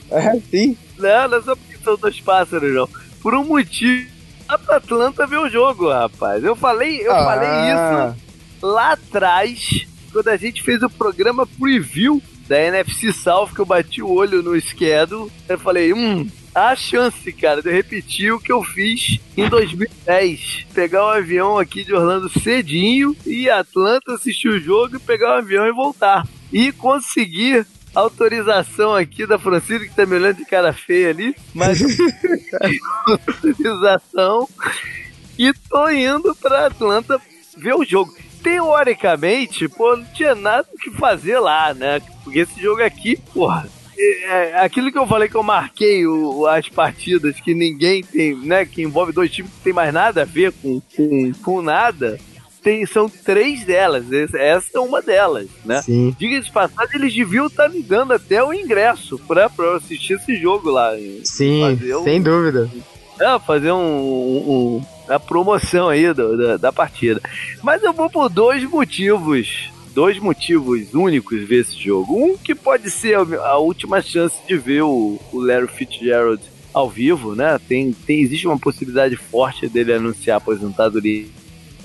[0.09, 0.77] É, sim.
[0.97, 2.89] Não, não é só porque são dois pássaros, não.
[3.21, 4.09] Por um motivo,
[4.47, 6.43] a Atlanta ver o jogo, rapaz.
[6.43, 7.23] Eu falei, eu ah.
[7.23, 8.23] falei isso
[8.65, 12.21] lá atrás, quando a gente fez o programa preview
[12.53, 15.31] da NFC South que eu bati o olho no schedule.
[15.49, 20.67] Eu falei, hum, a chance, cara, de eu repetir o que eu fiz em 2010.
[20.71, 25.31] Pegar um avião aqui de Orlando cedinho, ir a Atlanta, assistir o jogo e pegar
[25.31, 26.27] um avião e voltar.
[26.51, 31.81] E conseguir autorização aqui da Francine, que tá me olhando de cara feia ali, mas
[33.07, 34.47] autorização
[35.39, 37.19] e tô indo pra Atlanta
[37.57, 38.13] ver o jogo
[38.43, 42.01] teoricamente, pô, não tinha nada o que fazer lá, né?
[42.23, 46.45] Porque esse jogo aqui, porra, é, é, aquilo que eu falei que eu marquei o,
[46.45, 48.65] as partidas que ninguém tem, né?
[48.65, 52.19] Que envolve dois times que tem mais nada a ver com, com, com nada.
[52.61, 55.81] Tem, são três delas, essa é uma delas, né?
[55.81, 56.15] Sim.
[56.17, 60.13] Diga de passagem, eles deviam estar tá me dando até o ingresso pra, pra assistir
[60.13, 60.93] esse jogo lá.
[61.25, 62.69] Sim, sem um, dúvida.
[63.19, 67.21] É, fazer um, um, a promoção aí do, da, da partida.
[67.61, 72.15] Mas eu vou por dois motivos dois motivos únicos ver esse jogo.
[72.15, 76.41] Um que pode ser a última chance de ver o, o Larry Fitzgerald
[76.73, 77.59] ao vivo, né?
[77.67, 81.27] Tem, tem, existe uma possibilidade forte dele anunciar a aposentadoria.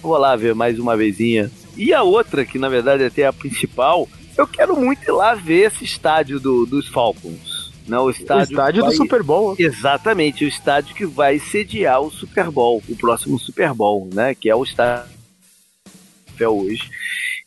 [0.01, 1.51] Vou lá ver mais uma vezinha.
[1.77, 5.35] E a outra, que na verdade é até a principal, eu quero muito ir lá
[5.35, 7.48] ver esse estádio do, dos Falcons.
[7.89, 8.91] Né, o estádio, o estádio vai...
[8.91, 9.57] do Super Bowl.
[9.59, 14.35] Exatamente, o estádio que vai sediar o Super Bowl, o próximo Super Bowl, né?
[14.35, 15.11] Que é o estádio
[16.35, 16.91] até hoje.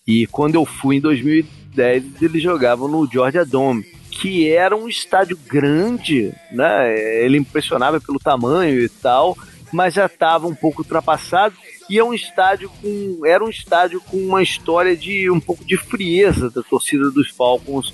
[0.05, 5.37] E quando eu fui em 2010, eles jogavam no Georgia Dome, que era um estádio
[5.47, 7.23] grande, né?
[7.23, 9.37] Ele impressionava pelo tamanho e tal,
[9.71, 11.55] mas já estava um pouco ultrapassado
[11.89, 15.77] e é um estádio com era um estádio com uma história de um pouco de
[15.77, 17.93] frieza da torcida dos Falcons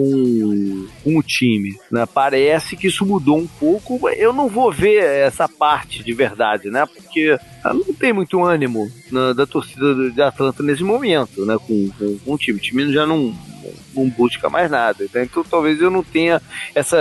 [0.00, 1.78] com, com o time.
[1.90, 2.06] Né?
[2.06, 4.08] Parece que isso mudou um pouco.
[4.08, 6.86] Eu não vou ver essa parte de verdade, né?
[6.86, 11.58] Porque não tem muito ânimo na, da torcida de Atlanta nesse momento, né?
[11.66, 12.58] Com, com, com o time.
[12.58, 13.34] O time já não,
[13.94, 15.04] não busca mais nada.
[15.04, 16.40] Então, então talvez eu não tenha
[16.74, 16.96] essa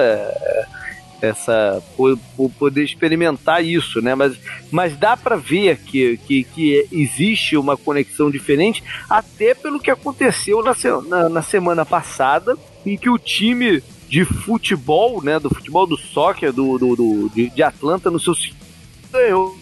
[1.21, 2.17] essa por,
[2.57, 4.15] poder experimentar isso, né?
[4.15, 4.37] Mas,
[4.71, 10.63] mas dá para ver que, que, que existe uma conexão diferente, até pelo que aconteceu
[10.63, 10.73] na,
[11.07, 16.51] na, na semana passada em que o time de futebol, né, do futebol do soccer
[16.51, 18.33] do, do, do de, Atlanta no seu
[19.11, 19.55] ganhou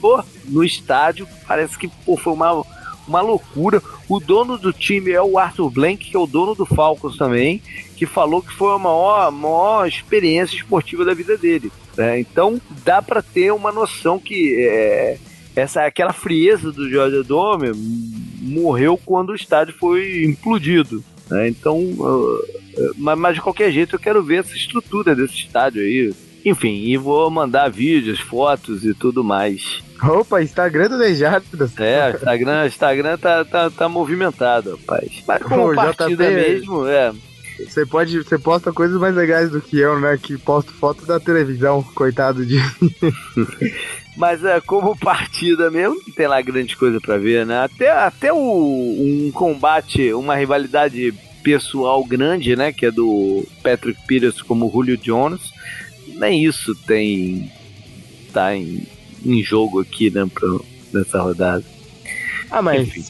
[0.46, 1.28] no estádio.
[1.48, 2.64] Parece que pô, foi uma,
[3.08, 3.82] uma loucura.
[4.08, 7.62] O dono do time é o Arthur Blank, que é o dono do Falcons também,
[7.96, 11.72] que falou que foi a maior, maior experiência esportiva da vida dele.
[11.96, 12.20] Né?
[12.20, 15.18] Então dá para ter uma noção que é,
[15.56, 17.72] essa aquela frieza do Georgia Dome
[18.40, 21.04] morreu quando o estádio foi implodido.
[21.30, 21.50] Né?
[21.50, 26.14] Então, uh, mas, mas de qualquer jeito eu quero ver essa estrutura desse estádio aí.
[26.46, 29.84] Enfim, e vou mandar vídeos, fotos e tudo mais.
[30.04, 31.78] Opa, Instagram do Dejadas.
[31.80, 35.24] É, Instagram, Instagram tá, tá, tá movimentado, rapaz.
[35.28, 37.14] Mas como partida JP, mesmo, é.
[37.58, 40.18] Você pode, você posta coisas mais legais do que eu, né?
[40.22, 42.58] Que posto foto da televisão, coitado de.
[44.16, 47.64] Mas é, como partida mesmo, não tem lá grande coisa para ver, né?
[47.64, 52.72] Até, até o, um combate, uma rivalidade pessoal grande, né?
[52.72, 55.52] Que é do Patrick Peters como Julio Jones.
[56.08, 57.52] Nem isso tem.
[58.34, 58.88] tá em,
[59.26, 60.28] em jogo aqui, né?
[60.34, 60.48] Pra,
[60.94, 61.64] nessa rodada.
[62.50, 63.04] Ah, mas Enfim.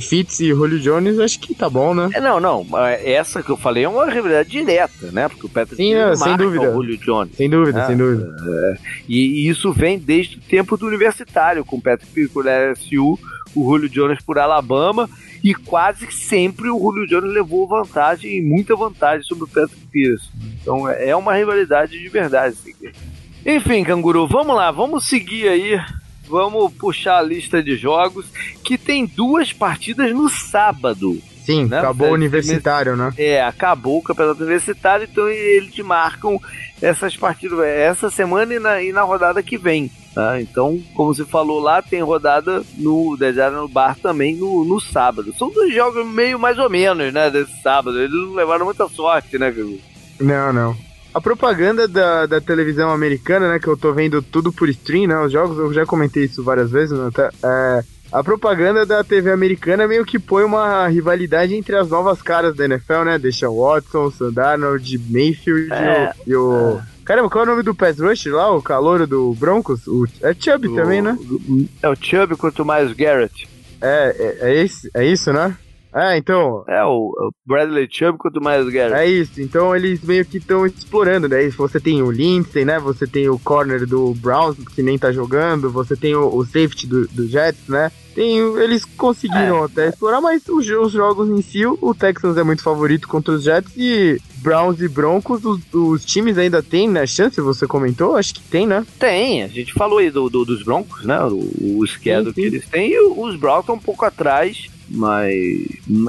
[0.00, 2.08] Fitz e Julio Jones, acho que tá bom, né?
[2.14, 2.66] É, não, não.
[3.04, 5.28] Essa que eu falei é uma rivalidade direta, né?
[5.28, 6.70] Porque o Patrick Sim, não, sem dúvida.
[6.70, 7.36] o Julio Jones.
[7.36, 7.86] Sem dúvida, né?
[7.86, 8.34] sem dúvida.
[8.48, 8.76] É,
[9.06, 13.18] e, e, isso vem desde o tempo do universitário, com o Patrick por LSU,
[13.54, 15.08] o Julio Jones por Alabama,
[15.44, 20.30] e quase sempre o Julio Jones levou vantagem, muita vantagem sobre o Patrick Pierce.
[20.62, 22.56] Então é, é uma rivalidade de verdade.
[22.58, 22.74] Assim.
[23.44, 25.80] Enfim, canguru, vamos lá, vamos seguir aí
[26.32, 28.26] vamos puxar a lista de jogos
[28.64, 31.20] que tem duas partidas no sábado.
[31.44, 31.78] Sim, né?
[31.78, 33.12] acabou o universitário, né?
[33.18, 36.40] É, acabou o campeonato universitário, então eles marcam
[36.80, 39.90] essas partidas essa semana e na, e na rodada que vem.
[40.14, 40.40] Tá?
[40.40, 45.34] Então, como você falou lá, tem rodada no Deserto no Bar também no, no sábado.
[45.36, 47.28] São dois jogos meio mais ou menos, né?
[47.30, 47.98] Desse sábado.
[47.98, 49.80] Eles não levaram muita sorte, né, Viu?
[50.20, 50.91] Não, não.
[51.14, 55.18] A propaganda da, da televisão americana, né, que eu tô vendo tudo por stream, né,
[55.20, 59.30] os jogos, eu já comentei isso várias vezes, né, tá, é, a propaganda da TV
[59.30, 64.10] americana meio que põe uma rivalidade entre as novas caras da NFL, né, Deshaun Watson,
[64.10, 66.34] Sandarnold, Mayfield é, e o...
[66.34, 66.78] E o...
[66.78, 66.92] É.
[67.04, 69.86] Caramba, qual é o nome do pass rush lá, o calouro do Broncos?
[69.88, 71.18] O, é Chubb o, também, né?
[71.82, 73.48] É o Chubb quanto mais o Garrett.
[73.80, 75.56] É, é, é, esse, é isso, né?
[75.94, 76.64] É, então.
[76.66, 77.12] É, o
[77.46, 79.00] Bradley Chubb quanto mais Garrett.
[79.00, 81.48] É isso, então eles meio que estão explorando, né?
[81.50, 82.78] Você tem o Lindsay, né?
[82.78, 86.86] Você tem o corner do Browns, que nem tá jogando, você tem o, o safety
[86.86, 87.92] do, do Jets, né?
[88.14, 92.42] Tem, eles conseguiram é, até explorar, mas os, os, jogos em si, o Texans é
[92.42, 97.06] muito favorito contra os Jets e Browns e Broncos, os, os times ainda têm né,
[97.06, 98.16] chance, você comentou?
[98.16, 98.84] Acho que tem, né?
[98.98, 101.18] Tem, a gente falou aí do, do dos Broncos, né?
[101.24, 105.30] O, o schedule que eles têm e os Browns estão um pouco atrás mas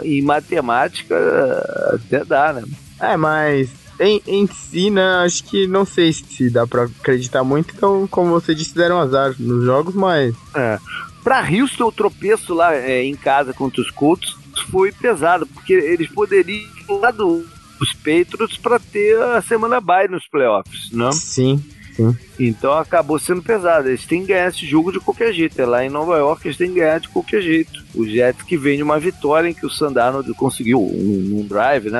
[0.03, 1.15] em matemática
[1.93, 2.63] até dá, né?
[2.99, 7.73] É, mas em, em si, né, acho que não sei se dá pra acreditar muito,
[7.75, 10.35] então, como você disse, deram azar nos jogos, mas...
[10.55, 10.79] É.
[11.23, 14.35] Pra Houston, o tropeço lá é, em casa contra os Colts
[14.69, 16.67] foi pesado, porque eles poderiam
[16.99, 21.11] lá dos Patriots para ter a semana bye nos playoffs, não?
[21.11, 21.63] Sim.
[21.95, 22.15] Sim.
[22.39, 23.87] Então acabou sendo pesado.
[23.87, 25.61] Eles têm que ganhar esse jogo de qualquer jeito.
[25.61, 27.83] É lá em Nova York, eles têm que ganhar de qualquer jeito.
[27.93, 31.89] O Jets que vem de uma vitória em que o Sandarno conseguiu um, um drive,
[31.89, 31.99] né?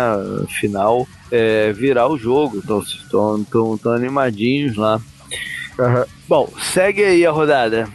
[0.50, 2.58] Final, é, virar o jogo.
[2.58, 5.00] Então estão tão, tão animadinhos lá.
[5.80, 6.06] Uhum.
[6.28, 7.88] Bom, segue aí a rodada.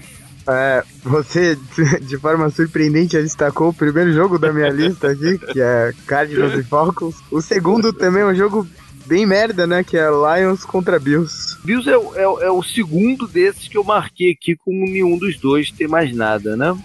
[0.51, 1.59] É, você,
[2.01, 6.63] de forma surpreendente, destacou o primeiro jogo da minha lista aqui, que é Cardinals e
[6.63, 7.17] Falcons.
[7.31, 8.67] O segundo também é um jogo
[9.09, 9.83] bem merda, né?
[9.83, 11.57] Que é Lions contra Bills.
[11.65, 15.71] Bills é, é, é o segundo desses que eu marquei aqui com nenhum dos dois
[15.71, 16.77] ter mais nada, né?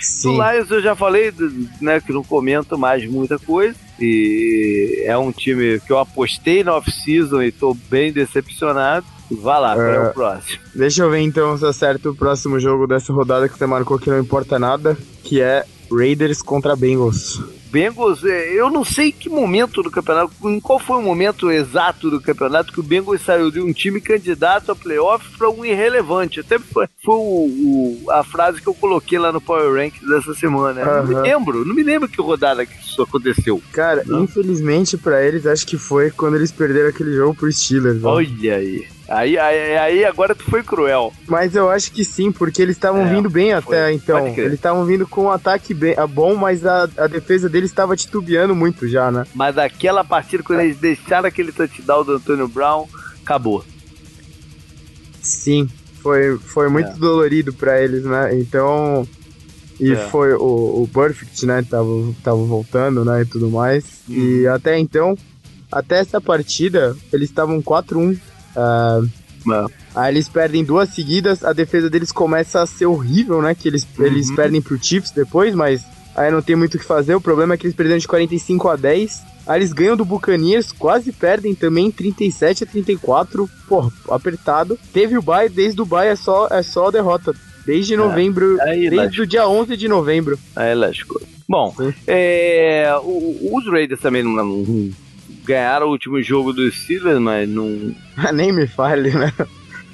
[0.00, 0.36] Sim.
[0.36, 1.32] Do Lions eu já falei,
[1.80, 3.74] né, que não comento mais muita coisa.
[3.98, 9.06] E é um time que eu apostei na off-season e tô bem decepcionado.
[9.30, 10.58] Vá lá, qual é o é, próximo?
[10.74, 14.10] Deixa eu ver então se acerto o próximo jogo dessa rodada que você marcou que
[14.10, 17.42] não importa nada, que é Raiders contra Bengals.
[17.74, 22.08] Bengals, é, eu não sei que momento do campeonato, em qual foi o momento exato
[22.08, 26.38] do campeonato que o Bengals saiu de um time candidato a playoff para um irrelevante.
[26.38, 30.34] Até foi, foi o, o, a frase que eu coloquei lá no Power Rank dessa
[30.34, 30.82] semana.
[30.82, 30.96] Uhum.
[30.96, 33.60] Não me lembro, não me lembro que rodada que isso aconteceu.
[33.72, 34.22] Cara, não?
[34.22, 38.04] infelizmente para eles, acho que foi quando eles perderam aquele jogo pro Steelers.
[38.04, 38.86] Olha aí.
[39.08, 41.12] Aí, aí, aí, agora tu foi cruel.
[41.28, 43.76] Mas eu acho que sim, porque eles estavam é, vindo bem foi.
[43.76, 44.26] até então.
[44.26, 48.54] Eles estavam vindo com um ataque bem, bom, mas a, a defesa deles estava titubeando
[48.54, 49.26] muito já, né?
[49.34, 52.86] Mas aquela partida, quando eles deixaram aquele touchdown do Antônio Brown,
[53.22, 53.62] acabou.
[55.22, 55.68] Sim,
[56.00, 56.94] foi, foi muito é.
[56.94, 58.34] dolorido para eles, né?
[58.38, 59.06] Então.
[59.80, 59.96] E é.
[60.08, 61.62] foi o, o Perfect, né?
[61.68, 61.90] Tava,
[62.22, 63.22] tava voltando, né?
[63.22, 63.84] E tudo mais.
[64.08, 64.14] Hum.
[64.14, 65.18] E até então,
[65.70, 68.18] até essa partida, eles estavam 4-1
[68.56, 69.08] Uh.
[69.94, 73.54] Aí eles perdem duas seguidas, a defesa deles começa a ser horrível, né?
[73.54, 74.06] Que eles, uhum.
[74.06, 75.84] eles perdem pro Chiefs depois, mas
[76.16, 77.14] aí não tem muito o que fazer.
[77.14, 79.22] O problema é que eles perderam de 45 a 10.
[79.46, 83.48] Aí eles ganham do Buccaneers, quase perdem também, 37 a 34.
[83.68, 84.78] Pô, apertado.
[84.92, 87.34] Teve o bye, desde o bye é só, é só derrota.
[87.66, 87.96] Desde é.
[87.96, 90.38] novembro, é, desde o dia 11 de novembro.
[90.56, 91.20] É, lógico.
[91.48, 91.74] Bom,
[92.06, 94.90] é, os Raiders também não, não,
[95.44, 97.94] ganharam o último jogo dos Steelers, mas não...
[98.32, 99.32] Nem me fale, né?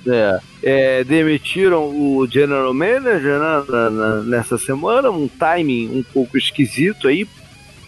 [0.06, 6.38] É, é, demitiram o general manager né, na, na, nessa semana, um timing um pouco
[6.38, 7.28] esquisito aí,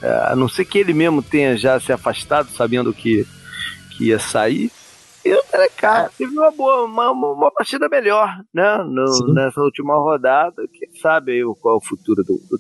[0.03, 3.27] é, a não ser que ele mesmo tenha já se afastado, sabendo que,
[3.91, 4.71] que ia sair.
[5.25, 8.79] E o Derek Carr teve uma boa, uma, uma partida melhor, né?
[8.79, 10.67] No, nessa última rodada.
[10.73, 12.59] Quem sabe aí qual é o futuro do, do.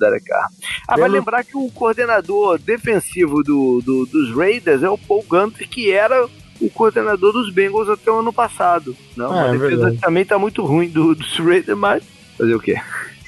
[0.89, 5.69] Ah, vai lembrar que o coordenador defensivo do, do, dos Raiders é o Paul Gunter,
[5.69, 6.29] que era
[6.61, 8.97] o coordenador dos Bengals até o ano passado.
[9.17, 12.05] Não, ah, a é defesa também tá muito ruim do, dos Raiders, mas
[12.39, 12.77] fazer o quê?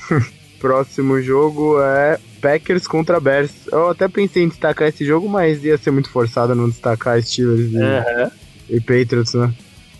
[0.60, 3.66] Próximo jogo é Packers contra Bears.
[3.70, 7.72] Eu até pensei em destacar esse jogo, mas ia ser muito forçado não destacar Steelers
[7.72, 8.30] e, uhum.
[8.68, 9.52] E Patriots, né?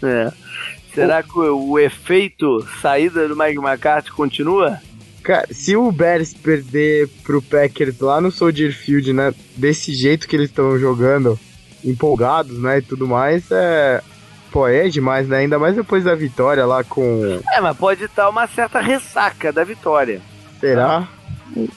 [0.03, 0.33] É.
[0.95, 4.81] Será que o, o, efeito saída do Mike McCarthy continua?
[5.23, 10.37] Cara, se o Bears perder pro Packers lá no Soldier Field, né, desse jeito que
[10.37, 11.39] eles estão jogando,
[11.85, 14.03] empolgados, né, e tudo mais, é...
[14.53, 15.39] Pô, é demais, né?
[15.39, 17.41] Ainda mais depois da vitória lá com...
[17.53, 20.23] É, mas pode estar uma certa ressaca da vitória.
[20.61, 21.09] Será?
[21.57, 21.69] Não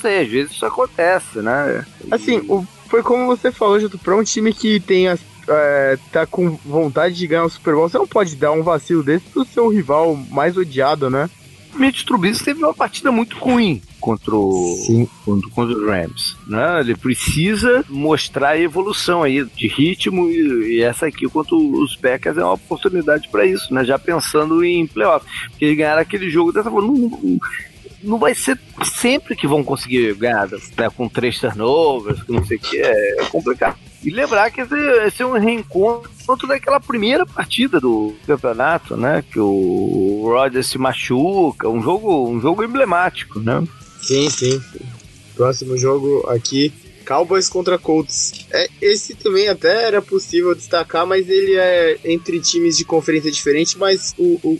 [0.00, 1.84] sei, às vezes isso acontece, né?
[2.08, 5.20] Assim, o, foi como você falou, Juto, pra um time que tem as,
[5.50, 9.02] é, tá com vontade de ganhar o Super Bowl, você não pode dar um vacilo
[9.02, 11.28] desse pro seu rival mais odiado, né?
[11.74, 16.36] Mitch Trubisky teve uma partida muito ruim contra, o, contra, contra os Rams.
[16.46, 16.80] Né?
[16.80, 22.38] Ele precisa mostrar a evolução aí de ritmo e, e essa aqui contra os Packers
[22.38, 23.84] é uma oportunidade para isso, né?
[23.84, 25.24] Já pensando em playoff.
[25.50, 26.88] Porque eles ganharam aquele jogo dessa forma.
[26.88, 27.40] Não, não,
[28.02, 30.90] não vai ser sempre que vão conseguir ganhar né?
[30.96, 33.78] com três turnovers, que não sei o que, é complicado.
[34.02, 34.74] E lembrar que esse,
[35.06, 39.22] esse é um reencontro daquela primeira partida do campeonato, né?
[39.30, 43.62] Que o Rodgers se machuca, um jogo, um jogo emblemático, né?
[44.00, 44.60] Sim, sim.
[45.34, 46.72] Próximo jogo aqui,
[47.10, 48.46] Cowboys contra Colts.
[48.52, 53.76] É, esse também até era possível destacar, mas ele é entre times de conferência diferente,
[53.76, 54.58] mas o, o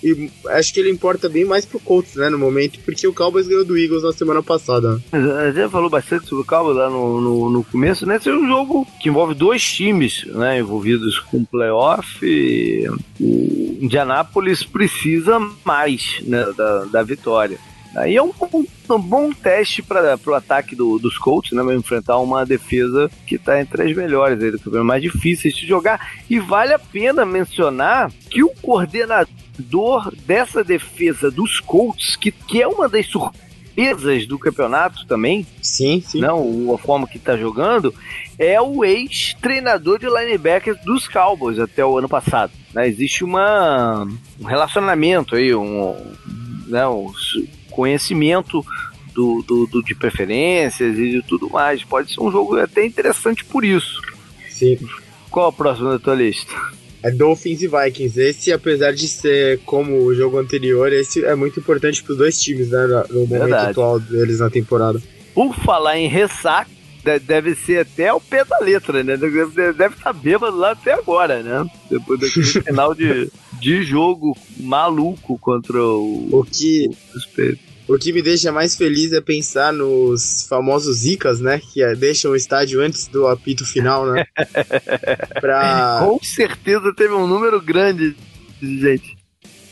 [0.49, 3.65] acho que ele importa bem mais pro Colts, né, no momento, porque o Cowboys ganhou
[3.65, 5.01] do Eagles na semana passada.
[5.13, 8.17] A gente falou bastante sobre o Cowboys lá no, no, no começo, né?
[8.17, 12.19] Esse é um jogo que envolve dois times, né, envolvidos com playoff.
[12.27, 12.85] E
[13.21, 17.61] o Indianapolis precisa mais, né, da, da vitória.
[17.95, 21.63] Aí é um, um, um bom teste para o ataque do, dos Colts, né?
[21.75, 26.13] Enfrentar uma defesa que está entre as melhores aí do campeonato, mais difíceis de jogar.
[26.29, 32.69] E vale a pena mencionar que o coordenador dessa defesa dos Colts, que, que é
[32.69, 36.21] uma das surpresas do campeonato também, sim, sim.
[36.21, 37.93] não a forma que está jogando,
[38.39, 42.53] é o ex-treinador de linebackers dos Cowboys até o ano passado.
[42.73, 42.87] Né?
[42.87, 44.07] Existe uma,
[44.39, 45.97] um relacionamento aí, um,
[46.69, 47.13] né, um,
[47.81, 48.63] conhecimento
[49.15, 51.83] do, do, do, de preferências e de tudo mais.
[51.83, 54.03] Pode ser um jogo até interessante por isso.
[54.51, 54.79] Sim.
[55.31, 56.53] Qual a próxima da tua lista?
[57.03, 58.21] É Dolphins e Vikings.
[58.21, 62.39] Esse, apesar de ser como o jogo anterior, esse é muito importante para os dois
[62.39, 62.87] times, né?
[63.09, 63.71] No momento Verdade.
[63.71, 65.01] atual deles na temporada.
[65.35, 66.69] Por falar em ressaca,
[67.23, 69.17] deve ser até o pé da letra, né?
[69.17, 71.67] Deve estar tá bêbado lá até agora, né?
[71.91, 78.23] Depois daquele final de, de jogo maluco contra o, o que o, o que me
[78.23, 81.61] deixa mais feliz é pensar nos famosos zicas, né?
[81.73, 84.25] Que é, deixam o estádio antes do apito final, né?
[85.41, 85.99] pra...
[86.05, 88.15] Com certeza teve um número grande
[88.63, 89.19] de gente.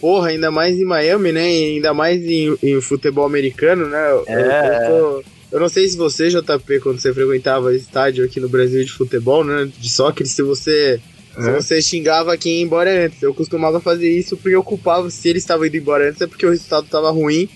[0.01, 1.45] Porra, ainda mais em Miami, né?
[1.47, 3.99] Ainda mais em, em futebol americano, né?
[4.27, 4.35] É.
[4.35, 8.49] Eu, eu, tô, eu não sei se você, JP, quando você frequentava estádio aqui no
[8.49, 9.71] Brasil de futebol, né?
[9.79, 11.01] De soccer, se você.
[11.39, 13.23] Se você xingava quem ia embora antes.
[13.23, 16.45] Eu costumava fazer isso porque eu culpava, se eles estavam indo embora antes, é porque
[16.45, 17.49] o resultado estava ruim.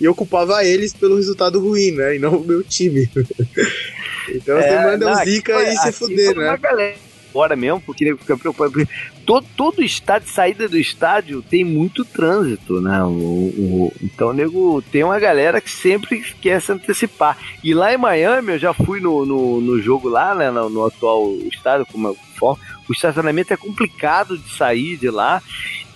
[0.00, 2.16] E eu culpava eles pelo resultado ruim, né?
[2.16, 3.08] E não o meu time.
[4.28, 6.56] então é, você manda não, um zica foi, e se fuder, né?
[6.56, 8.88] Galera fora mesmo, porque fica preocupado.
[9.24, 13.02] Todo, todo estádio, saída do estádio, tem muito trânsito, né?
[13.04, 17.38] O, o, então, nego, tem uma galera que sempre quer se antecipar.
[17.62, 20.50] E lá em Miami, eu já fui no, no, no jogo lá, né?
[20.50, 22.62] No, no atual estádio, como forma.
[22.88, 25.42] O estacionamento é complicado de sair de lá.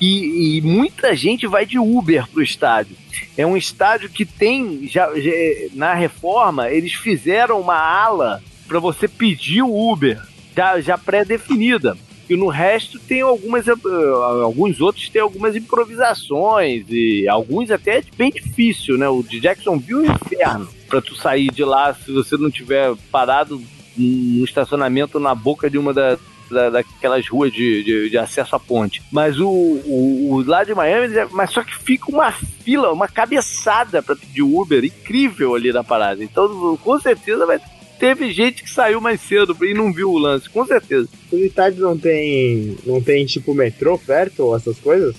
[0.02, 2.96] E, e, muita gente vai de Uber pro estádio.
[3.36, 5.30] É um estádio que tem, já, já
[5.74, 10.20] na reforma, eles fizeram uma ala para você pedir o Uber
[10.56, 11.96] já, já pré-definida.
[12.28, 13.68] E no resto tem algumas.
[13.68, 16.84] Uh, alguns outros tem algumas improvisações.
[16.88, 19.08] E alguns até é bem difícil, né?
[19.08, 20.68] O de Jacksonville é um inferno.
[20.88, 23.62] Pra tu sair de lá se você não tiver parado
[23.96, 26.18] no estacionamento na boca de uma da,
[26.52, 29.02] da, daquelas ruas de, de, de, acesso à ponte.
[29.10, 34.02] Mas o, o, o, lá de Miami, mas só que fica uma fila, uma cabeçada
[34.02, 36.22] para pedir Uber incrível ali na parada.
[36.22, 37.60] Então, com certeza vai
[37.98, 41.08] teve gente que saiu mais cedo e não viu o lance, com certeza.
[41.30, 45.14] Os estádios não tem, não tem tipo metrô perto ou essas coisas?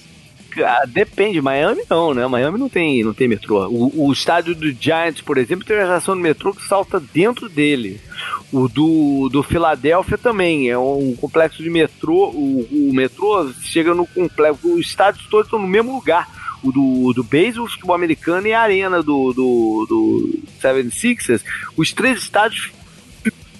[0.61, 2.27] Ah, depende, Miami não, né?
[2.27, 3.67] Miami não tem, não tem metrô.
[3.67, 7.49] O, o estádio do Giants, por exemplo, tem uma estação do metrô que salta dentro
[7.49, 7.99] dele.
[8.51, 12.29] O do, do Filadélfia também, é um complexo de metrô.
[12.29, 16.27] O, o metrô chega no complexo, os estádios todos estão no mesmo lugar.
[16.61, 21.41] O do, do beisebol, futebol americano e a arena do, do, do 76ers.
[21.75, 22.71] Os três estádios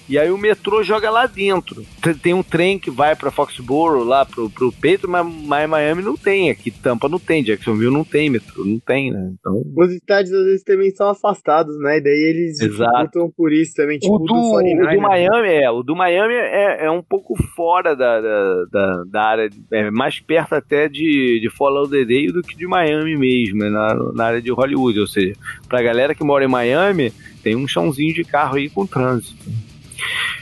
[0.08, 1.84] e aí o metrô joga lá dentro.
[2.22, 6.16] Tem um trem que vai para Foxborough, lá pro, pro Peito, mas, mas Miami não
[6.16, 6.50] tem.
[6.50, 9.32] Aqui Tampa não tem, Jacksonville não tem metrô, não tem, né?
[9.38, 9.62] Então...
[9.76, 11.98] Os estádios às vezes também são afastados, né?
[11.98, 15.70] E daí eles lutam por isso também, tipo o do, do, o do Miami é,
[15.70, 20.20] o do Miami é, é um pouco fora da, da, da, da área, é mais
[20.20, 24.42] perto até de, de Fort Lauderdale do que de Miami mesmo, é na, na área
[24.42, 25.34] de Hollywood, ou seja,
[25.68, 29.44] pra galera que mora em Miami, tem um chãozinho de carro aí com trânsito.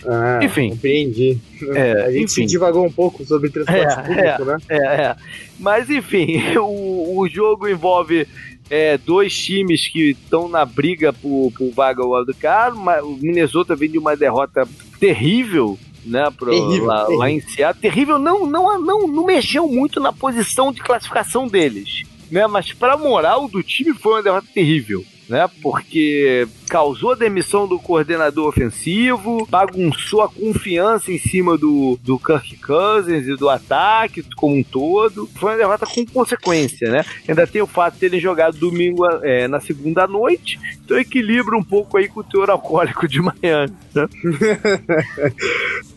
[0.07, 0.71] Ah, enfim.
[0.71, 1.39] Compreendi.
[1.75, 2.29] É, a gente enfim.
[2.29, 4.57] se divagou um pouco sobre transporte é, público, é, né?
[4.69, 5.17] É, é.
[5.59, 8.27] Mas enfim, o, o jogo envolve
[8.69, 12.77] é, dois times que estão na briga por, por vaga wildcard.
[13.03, 14.67] O Minnesota vem de uma derrota
[14.99, 17.19] terrível né, pro, terrível, lá, terrível.
[17.19, 17.81] lá em Seattle.
[17.83, 22.03] Terrível não, não, não, não mexeu muito na posição de classificação deles.
[22.31, 25.49] Né, mas para a moral do time foi uma derrota terrível né?
[25.63, 32.59] Porque causou a demissão do coordenador ofensivo, bagunçou a confiança em cima do, do Kirk
[32.59, 35.27] Cousins e do ataque como um todo.
[35.35, 37.03] Foi uma derrota com consequência, né?
[37.27, 41.65] Ainda tem o fato de terem jogado domingo é, na segunda noite, então equilibra um
[41.65, 44.07] pouco aí com o teor alcoólico de Miami, né?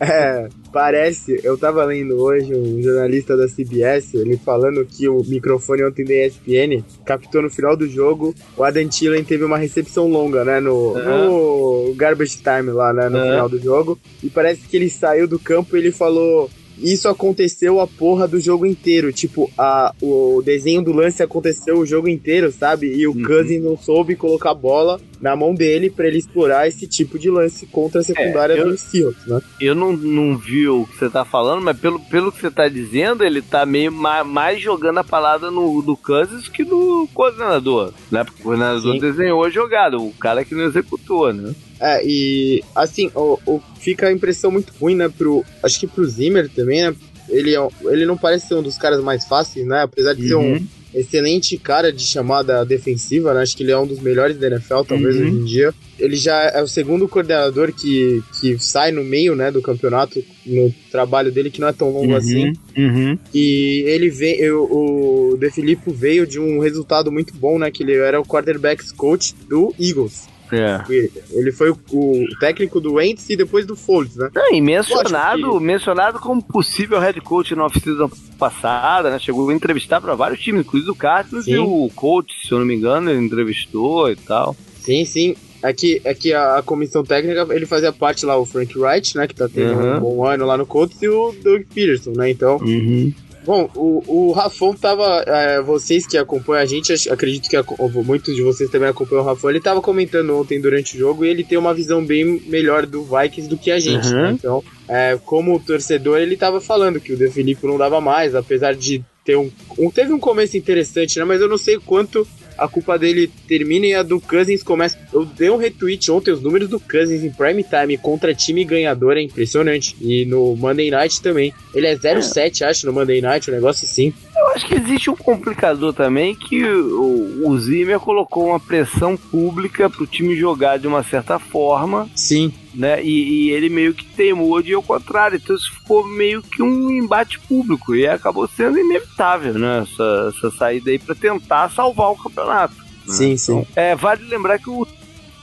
[0.00, 5.82] é, parece, eu tava lendo hoje um jornalista da CBS, ele falando que o microfone
[5.82, 10.44] ontem da ESPN captou no final do jogo o Adam Thielen teve uma recepção longa,
[10.44, 14.90] né, no, no garbage time lá, né, no final do jogo, e parece que ele
[14.90, 19.10] saiu do campo e ele falou isso aconteceu a porra do jogo inteiro.
[19.10, 22.94] Tipo, a, o desenho do lance aconteceu o jogo inteiro, sabe?
[22.94, 23.22] E o uhum.
[23.22, 27.30] Cousins não soube colocar a bola na mão dele para ele explorar esse tipo de
[27.30, 29.40] lance contra a secundária é, eu, do Seahawks, né?
[29.60, 32.68] Eu não, não vi o que você tá falando, mas pelo, pelo que você tá
[32.68, 37.92] dizendo, ele tá meio ma, mais jogando a palavra no, do Cousins que no coordenador,
[38.10, 38.24] né?
[38.24, 39.00] Porque o coordenador Sim.
[39.00, 41.54] desenhou a jogada, o cara que não executou, né?
[41.80, 45.08] É, e assim, o, o, fica a impressão muito ruim, né?
[45.08, 46.94] Pro, acho que pro Zimmer também, né?
[47.28, 49.82] Ele, é ele não parece ser um dos caras mais fáceis, né?
[49.82, 50.28] Apesar de uhum.
[50.28, 50.66] ser um uhum.
[50.96, 53.42] Excelente cara de chamada defensiva, né?
[53.42, 55.22] Acho que ele é um dos melhores da NFL, talvez, uhum.
[55.22, 55.74] hoje em dia.
[55.98, 60.72] Ele já é o segundo coordenador que, que sai no meio, né, do campeonato, no
[60.90, 62.16] trabalho dele, que não é tão longo uhum.
[62.16, 62.52] assim.
[62.76, 63.18] Uhum.
[63.32, 67.70] E ele veio, o De Filippo veio de um resultado muito bom, né?
[67.70, 70.28] Que ele era o quarterbacks coach do Eagles.
[70.52, 70.82] É.
[71.30, 74.30] Ele foi o, o, técnico do Wentz e depois do Foles, né?
[74.34, 75.64] Não, e mencionado, que...
[75.64, 79.18] mencionado como possível head coach na oficina passada, né?
[79.18, 82.66] Chegou a entrevistar para vários times, inclusive o Cardinals e o coach, se eu não
[82.66, 84.56] me engano, ele entrevistou e tal.
[84.80, 85.36] Sim, sim.
[85.62, 89.26] Aqui, aqui a, a, comissão técnica, ele fazia parte lá, o Frank Wright, né?
[89.26, 89.96] Que tá tendo uhum.
[89.96, 92.30] um bom ano lá no Colts, e o Doug Peterson, né?
[92.30, 93.12] Então, uhum.
[93.46, 95.22] Bom, o, o Rafão tava.
[95.24, 97.56] É, vocês que acompanham a gente, acredito que
[98.04, 99.48] muitos de vocês também acompanham o Rafão.
[99.48, 103.04] Ele tava comentando ontem durante o jogo e ele tem uma visão bem melhor do
[103.04, 104.22] Vikings do que a gente, uhum.
[104.22, 104.32] né?
[104.32, 108.74] Então, é, como torcedor, ele tava falando que o De Filippo não dava mais, apesar
[108.74, 109.90] de ter um, um.
[109.92, 111.24] Teve um começo interessante, né?
[111.24, 112.26] Mas eu não sei quanto
[112.56, 114.98] a culpa dele termina e a do Cousins começa.
[115.12, 119.16] Eu dei um retweet ontem, os números do Cousins em prime time contra time ganhador
[119.16, 119.96] é impressionante.
[120.00, 121.52] E no Monday Night também.
[121.74, 122.64] Ele é 0,7, é.
[122.66, 124.12] acho, no Monday Night, um negócio assim.
[124.56, 130.06] Acho que existe um complicador também que o, o Zimmer colocou uma pressão pública pro
[130.06, 132.08] time jogar de uma certa forma.
[132.16, 132.50] Sim.
[132.74, 133.04] Né?
[133.04, 135.36] E, e ele meio que teimou de ao contrário.
[135.36, 137.94] Então isso ficou meio que um embate público.
[137.94, 139.82] E acabou sendo inevitável, né?
[139.82, 142.76] Essa, essa saída aí para tentar salvar o campeonato.
[143.06, 143.14] Né?
[143.14, 143.36] Sim, né?
[143.36, 143.58] sim.
[143.58, 144.86] Então, é, vale lembrar que o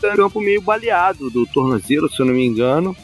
[0.01, 2.97] campo meio baleado do tornozelo, se eu não me engano.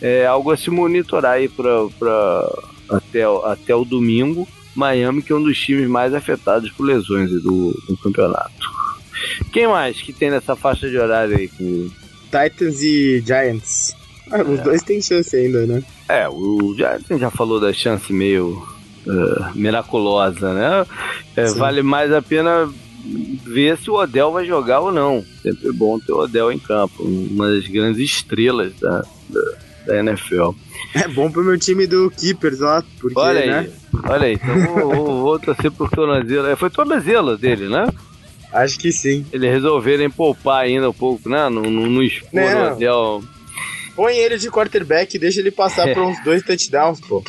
[0.00, 2.52] É algo a se monitorar aí pra, pra,
[2.90, 4.48] até, até o domingo.
[4.74, 8.70] Miami, que é um dos times mais afetados por lesões do, do campeonato.
[9.52, 11.48] Quem mais que tem nessa faixa de horário aí?
[11.48, 11.90] Com...
[12.30, 13.94] Titans e Giants.
[14.30, 14.62] Ah, os é.
[14.62, 15.82] dois têm chance ainda, né?
[16.08, 18.66] É, o, já, gente já falou da chance meio
[19.06, 20.86] uh, miraculosa, né?
[21.36, 22.72] É, vale mais a pena
[23.44, 25.24] ver se o Odell vai jogar ou não.
[25.42, 29.52] Sempre é bom ter o Odell em campo, uma das grandes estrelas da, da,
[29.86, 30.50] da NFL.
[30.94, 33.70] É bom pro meu time do Keepers lá, porque, olha aí, né?
[34.04, 36.46] Olha aí, então vou, vou, vou torcer por tornozelo.
[36.48, 37.86] É, foi tornozelo dele, né?
[38.52, 39.24] Acho que sim.
[39.32, 41.48] Eles resolverem poupar ainda um pouco, né?
[41.48, 42.70] Não, não, não expor não.
[42.70, 43.24] o Odell.
[43.94, 45.94] Põe ele de quarterback e deixa ele passar é.
[45.94, 47.22] por uns dois touchdowns, pô.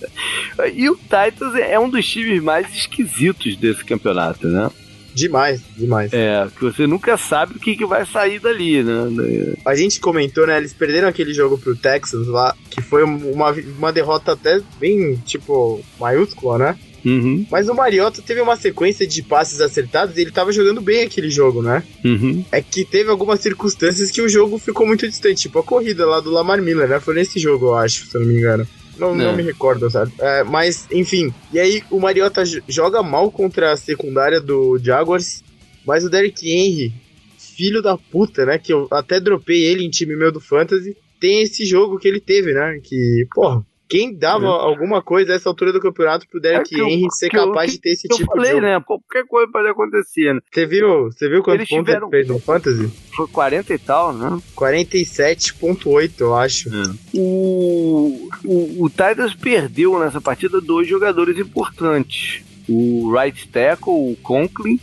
[0.74, 4.70] e o Titans é um dos times mais esquisitos desse campeonato, né?
[5.18, 6.12] Demais, demais.
[6.12, 9.56] É, que você nunca sabe o que, que vai sair dali, né?
[9.64, 10.56] A gente comentou, né?
[10.56, 15.84] Eles perderam aquele jogo pro Texans lá, que foi uma, uma derrota até bem, tipo,
[15.98, 16.78] maiúscula, né?
[17.04, 17.46] Uhum.
[17.50, 21.30] Mas o Mariota teve uma sequência de passes acertados e ele tava jogando bem aquele
[21.30, 21.82] jogo, né?
[22.04, 22.44] Uhum.
[22.52, 26.20] É que teve algumas circunstâncias que o jogo ficou muito distante, tipo a corrida lá
[26.20, 27.00] do Lamar Miller, né?
[27.00, 28.66] Foi nesse jogo, eu acho, se eu não me engano.
[28.98, 30.12] Não, não, me recordo, sabe?
[30.18, 31.32] É, mas, enfim.
[31.52, 35.42] E aí o Mariota joga mal contra a secundária do Jaguars,
[35.86, 36.92] mas o Derrick Henry,
[37.38, 38.58] filho da puta, né?
[38.58, 42.20] Que eu até dropei ele em time meu do Fantasy, tem esse jogo que ele
[42.20, 42.80] teve, né?
[42.82, 44.48] Que, porra, quem dava é.
[44.48, 47.80] alguma coisa a essa altura do campeonato pro Derek é Henry ser capaz eu, de
[47.80, 48.62] ter esse tipo falei, de jogo?
[48.62, 48.80] né?
[48.86, 50.40] Qualquer coisa pode acontecer, né?
[50.52, 52.08] Você viu, você viu quantos Eles pontos tiveram...
[52.08, 52.90] ele fez no Fantasy?
[53.16, 54.38] Foi 40 e tal, né?
[54.54, 56.68] 47.8, eu acho.
[56.68, 56.94] É.
[57.14, 62.44] O, o, o Titans perdeu nessa partida dois jogadores importantes.
[62.68, 64.78] O right tackle, o Conklin,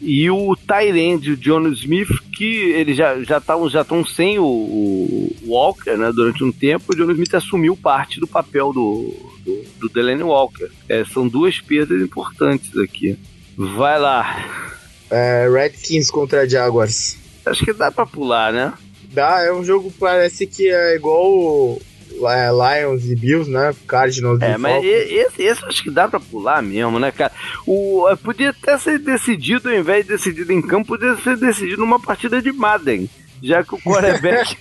[0.00, 5.36] e o Tyrande, o John Smith, que eles já estão já já sem o, o,
[5.46, 9.88] Walker né, durante um tempo, o John Smith assumiu parte do papel do, do, do
[9.88, 10.70] Delaney Walker.
[10.88, 13.18] É, são duas perdas importantes aqui.
[13.56, 14.70] Vai lá.
[15.10, 17.18] É, Redskins contra Jaguars.
[17.44, 18.72] Acho que dá pra pular, né?
[19.12, 21.80] Dá, é um jogo parece que é igual
[22.20, 23.74] Lions e Bills, né?
[23.86, 27.32] Cardinals é, e mas esse, esse acho que dá pra pular mesmo, né, cara?
[27.66, 31.80] O, é, podia até ser decidido, ao invés de decidido em campo, podia ser decidido
[31.80, 33.08] numa partida de Madden.
[33.42, 34.56] Já que o quarterback,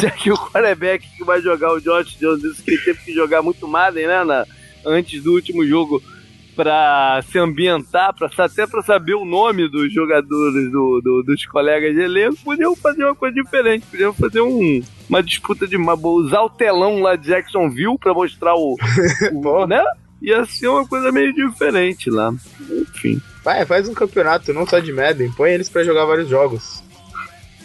[0.00, 3.68] já que o quarterback que vai jogar o Josh Jones que teve que jogar muito
[3.68, 4.44] Madden, né, na,
[4.84, 6.02] antes do último jogo
[6.56, 11.94] para se ambientar, pra, até para saber o nome dos jogadores, do, do, dos colegas
[11.94, 16.40] de elenco, podiam fazer uma coisa diferente, podiam fazer um, uma disputa de uma, usar
[16.40, 18.74] o telão lá de Jacksonville para mostrar o,
[19.32, 19.84] o né?
[20.22, 22.32] Ia ser uma coisa meio diferente lá.
[22.70, 23.20] Enfim.
[23.44, 26.82] Vai, faz um campeonato, não só de Madden, põe eles para jogar vários jogos.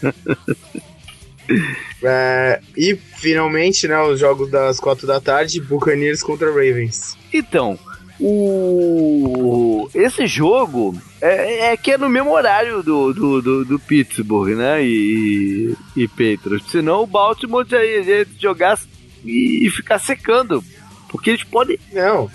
[2.03, 7.17] é, e finalmente, né, os jogos das quatro da tarde, Buccaneers contra Ravens.
[7.33, 7.79] Então,
[8.21, 14.55] o esse jogo é, é, que é no mesmo horário do, do, do, do Pittsburgh,
[14.55, 14.83] né?
[14.83, 16.71] E, e Patriots.
[16.71, 18.79] Senão o Baltimore já ia jogar
[19.25, 20.63] e, ficar secando.
[21.09, 21.77] Porque eles podem.
[21.91, 22.31] Não.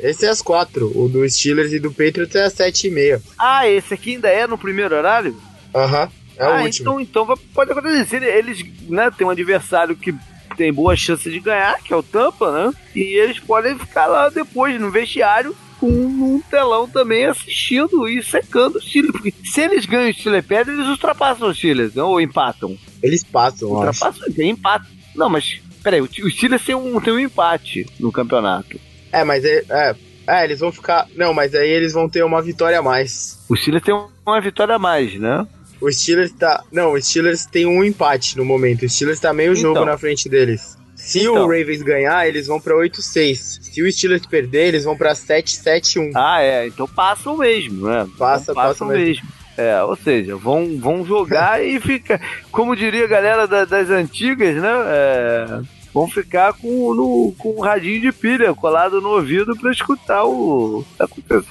[0.00, 0.92] Esse é às quatro.
[0.94, 3.22] O do Steelers e do Patriots é às sete e meia.
[3.38, 5.36] Ah, esse aqui ainda é no primeiro horário?
[5.74, 6.02] Aham.
[6.02, 6.08] Uhum.
[6.38, 7.00] É ah, o último.
[7.00, 8.22] Então, então pode acontecer.
[8.22, 10.14] Eles né, tem um adversário que
[10.56, 12.72] tem boa chance de ganhar, que é o Tampa, né?
[12.94, 18.76] E eles podem ficar lá depois no vestiário com um telão também assistindo e secando
[18.76, 19.12] o Chile.
[19.12, 22.08] Porque se eles ganham o Chile perde, eles ultrapassam os Chile, não?
[22.08, 22.76] ou empatam?
[23.02, 24.86] Eles passam, Ultrapassam, tem empate.
[25.14, 28.80] Não, mas peraí, o Chile tem um, tem um empate no campeonato.
[29.12, 29.96] É, mas é, é,
[30.26, 31.06] é, eles vão ficar.
[31.14, 33.44] Não, mas aí eles vão ter uma vitória a mais.
[33.48, 33.94] O Chile tem
[34.26, 35.46] uma vitória a mais, né?
[35.80, 36.64] O Steelers tá.
[36.72, 38.84] Não, o Steelers tem um empate no momento.
[38.84, 39.74] O Steelers tá meio então.
[39.74, 40.76] jogo na frente deles.
[40.94, 41.34] Se então.
[41.34, 43.58] o Ravens ganhar, eles vão pra 8-6.
[43.62, 46.10] Se o Steelers perder, eles vão pra 7-7-1.
[46.14, 46.66] Ah, é.
[46.66, 48.06] Então passam mesmo, né?
[48.18, 49.04] Passa, então, passam mesmo.
[49.04, 49.28] mesmo.
[49.56, 52.20] É, ou seja, vão, vão jogar e fica.
[52.50, 54.72] Como diria a galera da, das antigas, né?
[54.86, 55.60] É,
[55.92, 60.84] vão ficar com, no, com um radinho de pilha colado no ouvido para escutar o,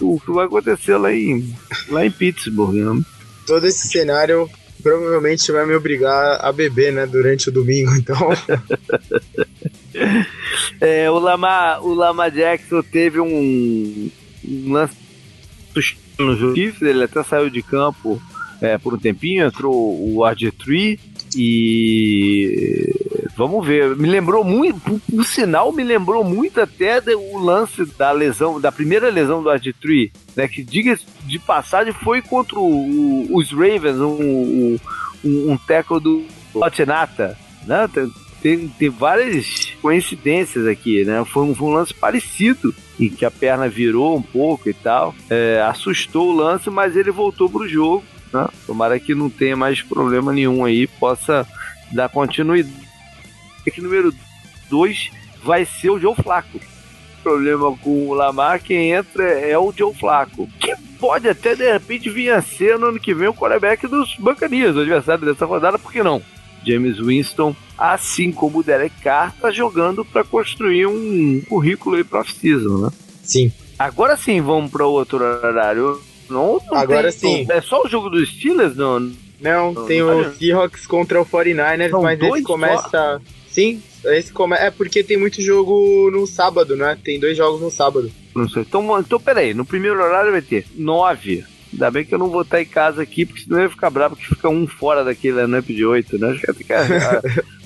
[0.01, 1.55] o que vai acontecer lá em,
[1.89, 3.01] lá em Pittsburgh, né?
[3.45, 4.49] Todo esse cenário
[4.81, 8.29] provavelmente vai me obrigar a beber, né, durante o domingo, então.
[10.79, 14.11] é, o Lama, o Lama Jackson teve um,
[14.47, 14.95] um lance
[16.19, 18.21] no jogo, ele até saiu de campo
[18.61, 20.99] é, por um tempinho, entrou o RG3
[21.35, 22.93] e
[23.35, 28.59] vamos ver, me lembrou muito, por sinal, me lembrou muito até o lance da lesão,
[28.59, 33.99] da primeira lesão do RG3, né, que diga de passagem foi contra o, os Ravens,
[33.99, 34.77] um,
[35.23, 38.11] um, um do Latinata, né, tem,
[38.41, 43.31] tem, tem, várias coincidências aqui, né, foi um, foi um lance parecido, em que a
[43.31, 48.03] perna virou um pouco e tal, é, assustou o lance, mas ele voltou pro jogo,
[48.31, 48.47] né?
[48.65, 51.47] Tomara que não tenha mais problema nenhum aí, possa
[51.91, 52.84] dar continuidade.
[53.67, 54.13] Aqui número
[54.69, 55.11] 2
[55.43, 56.57] vai ser o Joe Flaco.
[56.57, 60.47] O problema com o Lamar, quem entra é o Joe Flaco.
[60.59, 64.15] Que pode até de repente vir a ser no ano que vem o quarterback dos
[64.19, 66.21] Bacanias, o adversário dessa rodada, por que não?
[66.65, 72.19] James Winston, assim como o Derek Carr, tá jogando para construir um currículo aí pro
[72.19, 72.89] off-season, né?
[73.23, 73.51] Sim.
[73.77, 76.01] Agora sim, vamos para outro horário.
[76.29, 77.51] Não, não Agora tem, sim.
[77.51, 78.75] É só o jogo dos Steelers?
[78.75, 78.99] Não,
[79.39, 80.29] Não, Não, tem olha.
[80.29, 83.21] o Seahawks contra o 49ers, São mas dois esse começa.
[83.55, 84.53] Sim, esse come...
[84.57, 86.97] é porque tem muito jogo no sábado, né?
[87.01, 88.11] Tem dois jogos no sábado.
[88.35, 88.63] não sei.
[88.63, 89.53] Então, então, peraí.
[89.53, 91.43] No primeiro horário vai ter nove.
[91.71, 93.89] Ainda bem que eu não vou estar em casa aqui, porque senão eu ia ficar
[93.89, 96.31] bravo que fica um fora daquele né, de 8, né?
[96.31, 97.21] Acho que tem que a-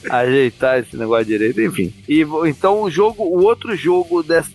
[0.10, 1.92] a- ajeitar esse negócio direito, enfim.
[2.08, 4.52] E então o jogo, o outro jogo dessa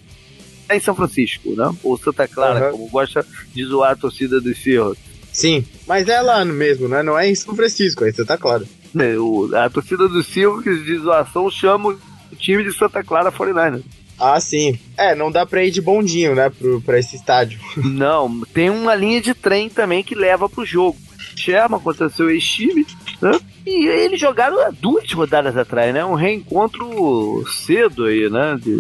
[0.68, 1.72] é em São Francisco, né?
[1.82, 2.70] Ou Santa Clara, Aham.
[2.72, 5.02] como gosta de zoar a torcida do Seahawks.
[5.32, 7.02] Sim, mas é lá mesmo, né?
[7.02, 8.66] Não é em São Francisco, isso tá claro.
[8.94, 9.16] Né?
[9.18, 13.82] O- A torcida do Seahawks de zoação chama o time de Santa Clara 49ers.
[14.18, 14.78] Ah, sim.
[14.96, 17.58] É, não dá pra ir de bondinho, né, pro, pra esse estádio.
[17.76, 20.96] Não, tem uma linha de trem também que leva pro jogo.
[21.36, 22.86] Sherman contra seu ex-time,
[23.20, 23.32] né?
[23.66, 26.04] E eles jogaram duas rodadas atrás, né?
[26.04, 28.56] Um reencontro cedo aí, né?
[28.62, 28.76] De,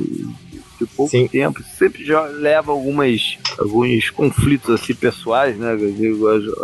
[0.78, 1.26] de pouco Sim.
[1.26, 1.60] tempo.
[1.76, 2.04] Sempre
[2.38, 5.76] leva algumas, alguns conflitos assim pessoais, né?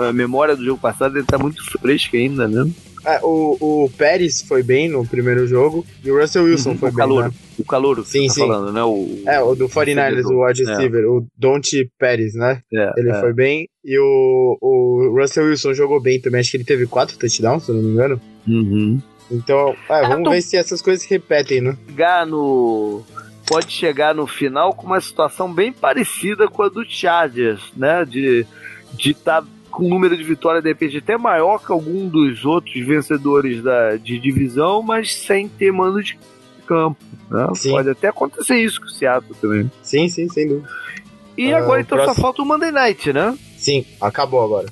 [0.09, 2.71] A, memória do jogo passado ele tá muito fresca ainda, né?
[3.05, 6.89] É, o, o Pérez foi bem no primeiro jogo e o Russell Wilson Uhum, foi
[6.89, 7.29] o bem, calouro.
[7.29, 7.35] né?
[7.59, 8.41] O calor que Sim, tá sim.
[8.41, 8.83] falando, né?
[8.83, 10.67] O, É, o do 49ers, o wide É.
[10.67, 12.61] receiver, o Don't Pérez, né?
[12.73, 13.21] é, Ele é.
[13.21, 13.69] foi bem.
[13.85, 16.41] E o, o Russell Wilson jogou bem também.
[16.41, 18.21] Acho que ele teve quatro touchdowns, se eu não me engano.
[18.47, 19.01] Uhum.
[19.31, 21.77] Então, é, vamos tô- ver se essas coisas se repetem, né?
[21.89, 23.03] chegar no
[23.47, 28.05] pode chegar no final com uma situação bem parecida com a do Chargers, né?
[28.05, 28.47] De
[28.93, 32.75] de estar com um número de vitórias de repente até maior que algum dos outros
[32.85, 36.19] vencedores da, de divisão, mas sem ter mando de
[36.67, 36.99] campo.
[37.31, 37.47] Né?
[37.71, 39.71] Pode até acontecer isso com o Seattle também.
[39.83, 40.69] Sim, sim, sem dúvida.
[41.37, 43.39] E Ah, agora então só próximo- falta o Monday Night, né?
[43.57, 44.67] Sim, acabou agora.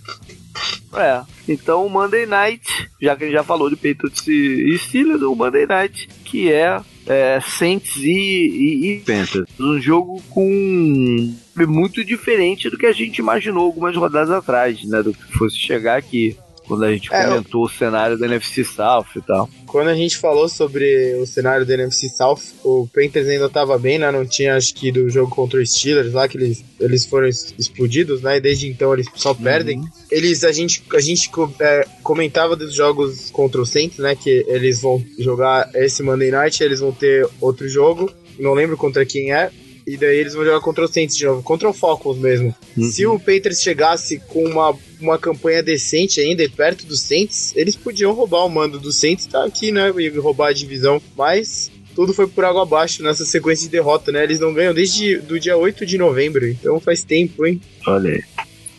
[0.96, 5.22] É, então o Monday Night, já que a gente já falou de Patriots e Steelers,
[5.22, 9.46] o Monday Night, que é, é Saints e, e, e Panthers.
[9.59, 11.34] Um jogo com
[11.66, 15.02] muito diferente do que a gente imaginou algumas rodadas atrás, né?
[15.02, 16.36] Do que fosse chegar aqui.
[16.66, 19.48] Quando a gente É, eu- comentou o cenário da NFC South e tal.
[19.69, 23.99] Quando a gente falou sobre o cenário do NFC South, o Panthers ainda tava bem,
[23.99, 24.11] né?
[24.11, 28.23] Não tinha, acho que, do jogo contra os Steelers lá, que eles, eles foram explodidos,
[28.23, 28.39] né?
[28.39, 29.83] E desde então eles só perdem.
[30.11, 34.16] Eles, a gente, a gente é, comentava dos jogos contra o Saints, né?
[34.16, 38.11] Que eles vão jogar esse Monday Night, eles vão ter outro jogo.
[38.39, 39.51] Não lembro contra quem é.
[39.87, 42.55] E daí eles vão jogar contra o Saints de novo, contra o Falcons mesmo.
[42.77, 42.91] Uhum.
[42.91, 47.76] Se o Panthers chegasse com uma, uma campanha decente ainda e perto do Saints, eles
[47.76, 49.92] podiam roubar o mando do Saints, tá aqui, né?
[49.99, 51.01] E roubar a divisão.
[51.16, 54.22] Mas tudo foi por água abaixo nessa sequência de derrota, né?
[54.22, 57.61] Eles não ganham desde do dia 8 de novembro, então faz tempo, hein?
[57.86, 58.24] Olha aí.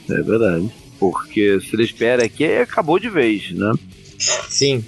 [0.09, 0.72] É verdade.
[0.99, 3.74] Porque se ele espera aqui, acabou de vez, né?
[4.49, 4.84] Sim,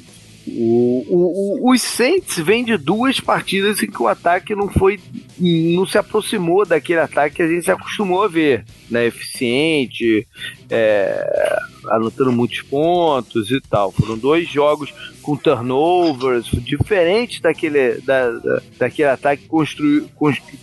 [0.48, 5.00] O, o, o- os Saints vêm de duas partidas em que o ataque não foi.
[5.40, 8.66] não se aproximou daquele ataque que a gente se acostumou a ver.
[8.90, 9.06] Né?
[9.06, 10.28] Eficiente,
[10.70, 13.92] é, anotando muitos pontos e tal.
[13.92, 20.10] Foram dois jogos com turnovers, diferentes daquele, da, da- daquele ataque que construiu,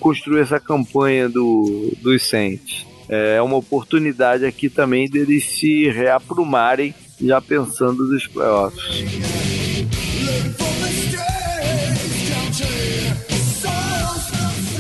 [0.01, 2.85] construiu essa campanha do, dos Saints.
[3.09, 9.58] É uma oportunidade aqui também deles se reaprumarem, já pensando nos playoffs.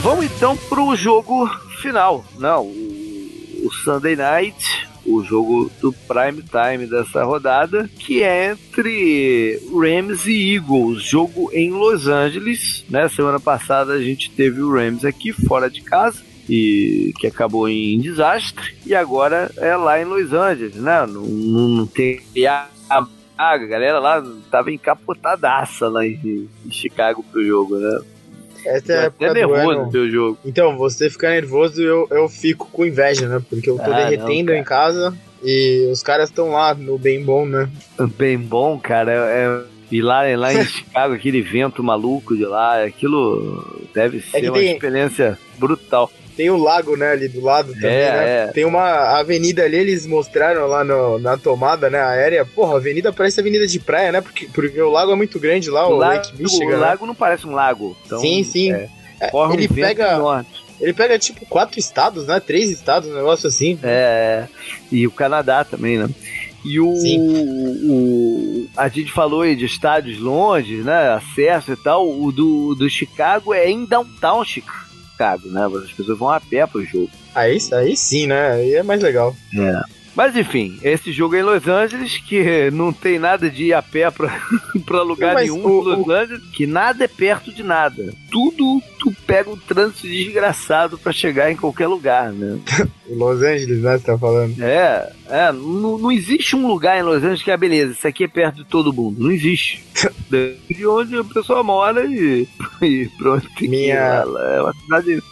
[0.01, 1.49] Vamos então pro jogo
[1.81, 8.53] final, não, o, o Sunday Night, o jogo do prime time dessa rodada, que é
[8.53, 13.09] entre Rams e Eagles, jogo em Los Angeles, né?
[13.09, 18.01] Semana passada a gente teve o Rams aqui fora de casa e que acabou em
[18.01, 21.07] desastre e agora é lá em Los Angeles, né?
[21.07, 22.21] Não, não, não tem
[23.39, 28.01] a, a, galera lá tava encapotadaça lá em, em Chicago pro jogo, né?
[28.67, 29.91] essa é a época até do nervoso ano.
[29.91, 30.39] pelo jogo.
[30.45, 33.41] Então, você fica nervoso eu, eu fico com inveja, né?
[33.49, 37.25] Porque eu tô Ah, derretendo não, em casa e os caras estão lá no bem
[37.25, 37.71] bom, né?
[38.19, 39.13] Bem bom, cara.
[39.13, 44.51] É, e lá, lá em Chicago, aquele vento maluco de lá, aquilo deve ser É
[44.51, 46.11] uma tem- experiência brutal.
[46.39, 48.29] Tem o lago, né, ali do lado também, É, né?
[48.45, 48.47] é.
[48.53, 52.47] Tem uma avenida ali, eles mostraram lá no- na tomada, né, aérea.
[52.47, 54.21] Porra, a avenida parece avenida de praia, né?
[54.21, 56.65] Porque, porque o lago é muito grande lá, o, O lago, Lake Michigan.
[56.67, 56.77] o né?
[56.77, 57.97] lago não parece um lago.
[58.07, 58.73] Então, sim, sim.
[58.73, 58.89] é,
[59.21, 60.47] É, ele, um pega, enorme.
[60.81, 62.39] ele pega, tipo, quatro estados, né?
[62.39, 63.77] Três estados, um negócio assim.
[63.83, 64.45] É,
[64.93, 66.09] e o Canadá também, né?
[66.65, 66.93] E o,
[67.89, 71.11] o, a gente falou aí de estádios longe, né?
[71.15, 72.09] Acesso e tal.
[72.09, 74.88] O do, do Chicago é em downtown Chicago,
[75.49, 75.67] né?
[75.67, 77.11] As pessoas vão a pé pro jogo.
[77.35, 78.53] Aí, aí sim, né?
[78.53, 79.35] Aí é mais legal.
[79.55, 79.99] É.
[80.19, 83.81] Mas enfim, esse jogo é em Los Angeles, que não tem nada de ir a
[83.81, 84.37] pé pra,
[84.85, 86.09] pra lugar não, nenhum o, Los.
[86.09, 88.13] Angeles, que nada é perto de nada.
[88.29, 92.59] Tudo tu pega um trânsito desgraçado para chegar em qualquer lugar, né?
[93.07, 93.99] Los Angeles, né?
[93.99, 94.61] Você tá falando?
[94.63, 95.53] É, é.
[95.53, 98.57] Não, não existe um lugar em Los Angeles que é beleza, isso aqui é perto
[98.57, 99.23] de todo mundo.
[99.23, 99.85] Não existe.
[100.71, 102.49] de onde a pessoa mora e,
[102.81, 103.47] e pronto.
[103.61, 104.25] Minha...
[104.25, 105.23] É uma cidade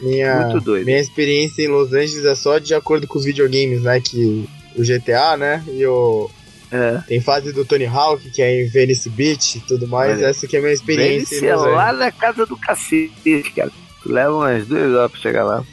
[0.00, 0.86] minha, Muito doido.
[0.86, 4.00] Minha experiência em Los Angeles é só de acordo com os videogames, né?
[4.00, 5.62] Que o GTA, né?
[5.68, 6.30] E o.
[6.70, 7.02] É.
[7.06, 10.20] Tem fase do Tony Hawk, que é em Venice Beach e tudo mais.
[10.22, 11.40] Essa que é a minha experiência.
[11.40, 13.70] Venice é lá na casa do cacete, cara.
[14.02, 15.64] Tu leva umas duas horas pra chegar lá.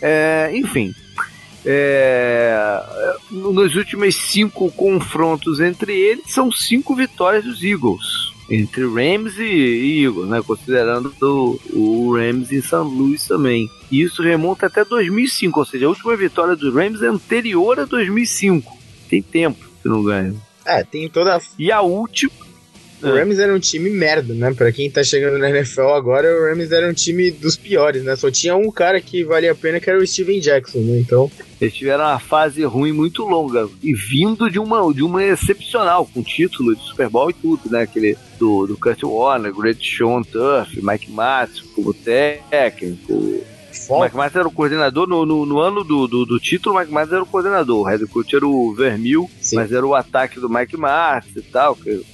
[0.00, 0.92] É, enfim.
[1.64, 2.60] É,
[3.30, 10.04] nos últimos cinco confrontos entre eles, são cinco vitórias dos Eagles entre Rams e, e
[10.04, 10.42] Eagles, né?
[10.44, 13.70] Considerando o, o Rams em São Luís também.
[13.90, 17.84] E isso remonta até 2005, ou seja, a última vitória dos Rams é anterior a
[17.84, 18.76] 2005.
[19.08, 20.34] Tem tempo que não ganha.
[20.64, 21.40] É, tem toda a...
[21.58, 22.30] E a última
[23.02, 23.20] o é.
[23.20, 24.54] Rams era um time merda, né?
[24.54, 28.14] Pra quem tá chegando na NFL agora, o Rams era um time dos piores, né?
[28.14, 31.00] Só tinha um cara que valia a pena, que era o Steven Jackson, né?
[31.00, 31.30] Então.
[31.60, 33.68] Eles tiveram uma fase ruim muito longa.
[33.82, 37.82] E vindo de uma, de uma excepcional, com título de Super Bowl e tudo, né?
[37.82, 43.44] Aquele do, do Kurt Warner, Great Sean Tuff, Mike Matz como técnico.
[43.98, 46.78] O Mike Matz era o coordenador no, no, no ano do, do, do, título, o
[46.78, 47.80] Mike Matz era o coordenador.
[47.80, 49.56] O head coach era o Vermil, Sim.
[49.56, 51.76] mas era o ataque do Mike Matz e tal.
[51.76, 52.06] Que o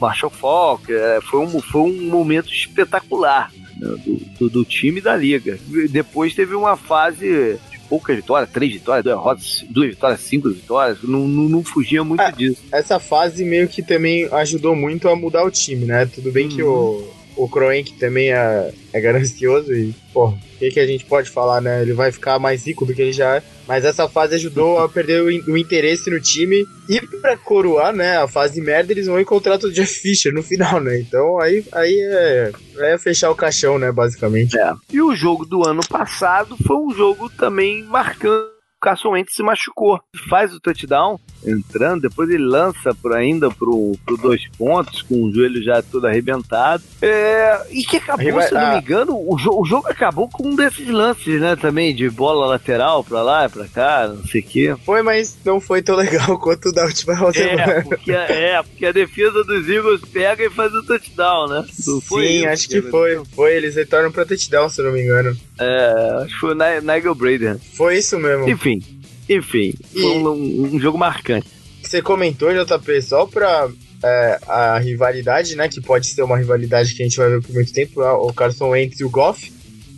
[0.00, 5.16] Marshall Falk, é, foi, um, foi um momento espetacular né, do, do, do, time da
[5.16, 5.58] liga.
[5.90, 11.26] Depois teve uma fase de poucas vitórias, três vitórias, duas duas vitórias, cinco vitórias, não,
[11.26, 12.62] não, não fugia muito é, disso.
[12.72, 16.06] Essa fase meio que também ajudou muito a mudar o time, né?
[16.06, 16.56] Tudo bem uhum.
[16.56, 21.04] que o, o Kroenk também é, é ganancioso e, pô, o que, que a gente
[21.04, 21.82] pode falar, né?
[21.82, 23.42] Ele vai ficar mais rico do que ele já é.
[23.68, 26.64] Mas essa fase ajudou a perder o, o interesse no time.
[26.88, 30.80] E pra coroar, né, a fase merda, eles vão encontrar o Jeff Fisher no final,
[30.80, 30.98] né?
[30.98, 34.58] Então aí, aí é, é fechar o caixão, né, basicamente.
[34.58, 34.72] É.
[34.90, 40.00] E o jogo do ano passado foi um jogo também marcante Carson Wentz se machucou.
[40.28, 45.32] Faz o touchdown entrando, depois ele lança por ainda pro, pro dois pontos, com o
[45.32, 46.82] joelho já todo arrebentado.
[47.00, 50.48] É, e que acabou, vai, se não me engano, o, jo o, jogo acabou com
[50.48, 54.44] um desses lances, né, também, de bola lateral pra lá pra cá, não sei o
[54.44, 54.76] quê.
[54.84, 57.46] Foi, mas não foi tão legal quanto o da última rodada.
[57.46, 61.64] É, porque, é, porque a defesa dos Eagles pega e faz o touchdown, né?
[61.86, 63.22] Não foi Sim, isso, acho que foi.
[63.34, 65.36] Foi, eles retornam pra touchdown, se não me engano.
[65.58, 67.58] É, acho que foi o Nigel Braden.
[67.74, 68.48] Foi isso mesmo.
[68.48, 68.82] Enfim,
[69.28, 71.48] enfim, e foi um, um, jogo marcante.
[71.82, 73.68] Você comentou, JP, só pra
[74.02, 75.68] é, a rivalidade, né?
[75.68, 78.68] Que pode ser uma rivalidade que a gente vai ver por muito tempo, o Carson
[78.70, 79.52] Wentz e o Goff.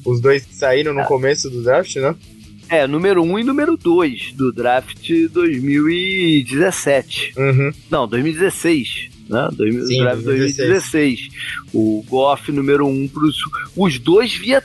[0.04, 1.04] Os dois que saíram no é.
[1.04, 2.14] começo do draft, né?
[2.68, 7.32] É, número 1 um e número 2 do draft 2017.
[7.36, 7.72] Uhum.
[7.90, 9.08] Não, 2016.
[9.28, 9.48] Né?
[9.86, 10.56] Sim, draft 2016.
[10.56, 11.28] 2016.
[11.72, 13.38] O Goff número 1 um pros.
[13.76, 14.62] Os dois via.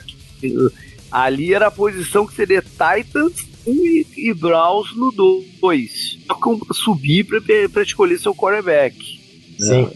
[1.10, 6.18] Ali era a posição que seria Titans e, e Browns no 2.
[6.72, 7.26] Subir
[7.72, 8.96] para escolher seu quarterback.
[9.58, 9.82] Sim.
[9.82, 9.90] Né?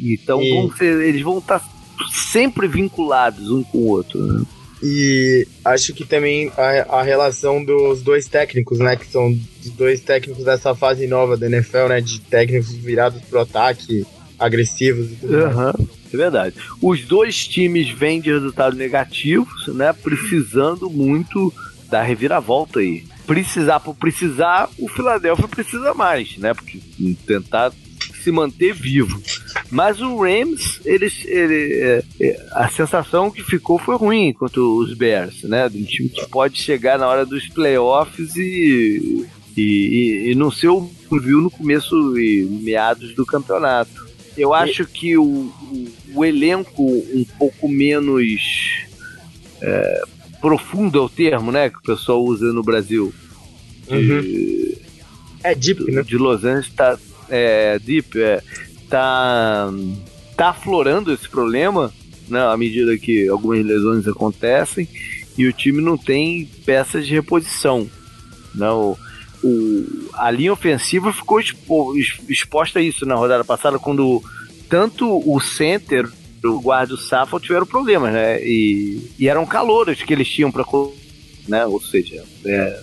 [0.00, 0.50] Então e...
[0.52, 1.68] vão ser, eles vão estar tá
[2.12, 4.20] sempre vinculados um com o outro.
[4.20, 4.44] Né?
[4.82, 8.94] E acho que também a, a, relação dos dois técnicos, né?
[8.94, 12.00] Que são os dois técnicos dessa fase nova da NFL, né?
[12.00, 14.06] De técnicos virados pro ataque,
[14.38, 15.88] agressivos e tudo uhum.
[16.12, 16.54] É verdade.
[16.80, 19.92] Os dois times vêm de resultados negativos, né?
[19.92, 21.52] Precisando muito
[21.88, 23.04] da reviravolta aí.
[23.26, 26.54] Precisar por precisar, o Philadelphia precisa mais, né?
[26.54, 26.80] Porque
[27.26, 27.72] tentar
[28.22, 29.20] se manter vivo.
[29.70, 34.94] Mas o Rams, eles, ele, é, é, a sensação que ficou foi ruim contra os
[34.94, 35.66] Bears, né?
[35.66, 39.26] Um time que pode chegar na hora dos playoffs e,
[39.56, 44.08] e, e, não ser o viu no começo e meados do campeonato.
[44.36, 48.86] Eu acho que o, o, o elenco um pouco menos
[49.60, 50.02] é,
[50.40, 51.70] profundo é o termo, né?
[51.70, 53.12] Que o pessoal usa no Brasil.
[53.86, 54.74] De, uhum.
[55.42, 56.02] É deep, né?
[56.02, 56.98] De Los Angeles tá.
[57.28, 58.42] É, deep, é,
[58.88, 59.68] tá.
[60.36, 61.92] Tá aflorando esse problema,
[62.28, 62.40] né?
[62.40, 64.88] À medida que algumas lesões acontecem
[65.36, 67.88] e o time não tem peças de reposição.
[68.54, 68.96] Não, né?
[69.42, 71.94] o, a linha ofensiva ficou expo,
[72.28, 74.22] exposta a isso na rodada passada, quando
[74.68, 76.08] tanto o center
[76.44, 78.42] o guarda e o Safo tiveram problemas, né?
[78.42, 80.64] E, e eram calouros que eles tinham para
[81.48, 81.64] né?
[81.66, 82.80] Ou seja, é,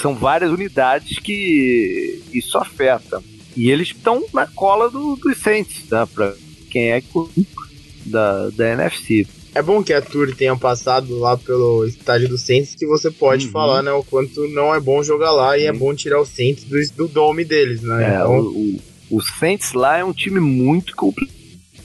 [0.00, 3.22] São várias unidades que isso afeta.
[3.56, 6.06] E eles estão na cola do, dos Saints, tá?
[6.06, 6.32] Pra
[6.70, 7.02] quem é
[8.06, 9.26] da, da NFC.
[9.54, 13.46] É bom que a Tour tenha passado lá pelo estádio do Saints, que você pode
[13.46, 13.52] uhum.
[13.52, 16.64] falar, né, o quanto não é bom jogar lá e é bom tirar o Saints
[16.64, 18.04] do, do dome deles, né?
[18.04, 18.38] É, então...
[18.38, 18.76] o,
[19.10, 21.37] o, o Saints lá é um time muito complicado.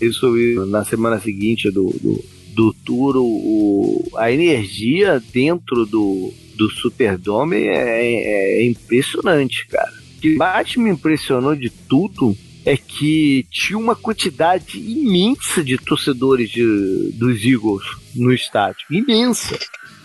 [0.05, 0.31] Isso
[0.67, 8.61] na semana seguinte do, do, do Tour, o, a energia dentro do, do Superdome é,
[8.61, 9.91] é impressionante, cara.
[10.17, 12.35] O que mais me impressionou de tudo
[12.65, 17.83] é que tinha uma quantidade imensa de torcedores de, dos Eagles
[18.15, 18.85] no estádio.
[18.89, 19.59] Imensa.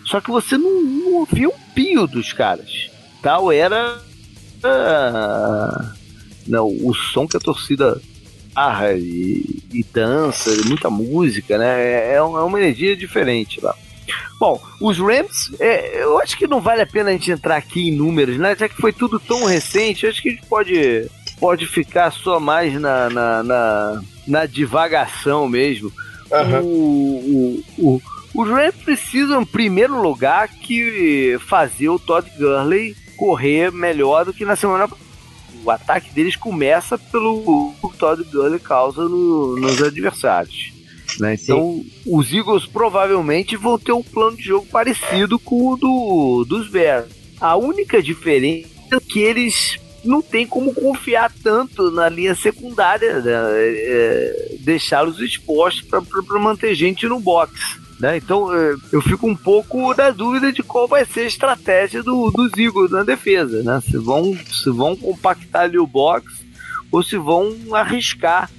[0.05, 2.91] Só que você não, não ouvia um pio dos caras.
[3.23, 4.01] Tal era.
[4.59, 5.93] Uh,
[6.47, 8.01] não, o som que a torcida
[8.55, 11.81] barra e, e dança, muita música, né?
[11.81, 13.75] É, é uma energia diferente lá.
[14.39, 17.89] Bom, os Rams, é, eu acho que não vale a pena a gente entrar aqui
[17.89, 18.55] em números, né?
[18.57, 22.75] Já que foi tudo tão recente, acho que a gente pode pode ficar só mais
[22.81, 25.93] na, na, na, na divagação mesmo.
[26.31, 26.61] Uhum.
[26.63, 28.03] O, o, o,
[28.35, 34.45] os Rams precisam, em primeiro lugar, que fazer o Todd Gurley correr melhor do que
[34.45, 34.89] na semana
[35.69, 40.73] o ataque deles começa pelo o Todd Gurley causa no, nos adversários.
[41.21, 41.35] Né?
[41.35, 41.91] Então, Sim.
[42.07, 47.09] os Eagles provavelmente vão ter um plano de jogo parecido com o do, dos Bears.
[47.41, 53.33] A única diferença é que eles não tem como confiar tanto na linha secundária, né?
[53.35, 57.79] é, deixá-los expostos para manter gente no box.
[57.99, 58.17] Né?
[58.17, 62.31] Então é, eu fico um pouco na dúvida de qual vai ser a estratégia do,
[62.31, 63.63] dos Eagles na defesa.
[63.63, 63.81] Né?
[63.81, 66.33] Se, vão, se vão compactar ali o box
[66.93, 68.51] ou se vão arriscar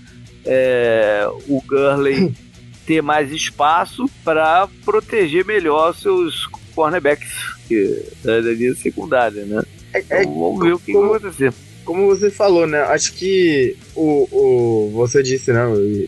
[0.45, 2.33] é, o Gurley
[2.85, 7.31] ter mais espaço para proteger melhor seus cornerbacks
[7.67, 9.45] que, da linha secundária.
[9.45, 9.61] Né?
[9.93, 11.53] É, é, vamos ver o que, vai acontecer.
[11.89, 12.81] Como você falou, né?
[12.81, 15.61] Acho que o, o você disse, né?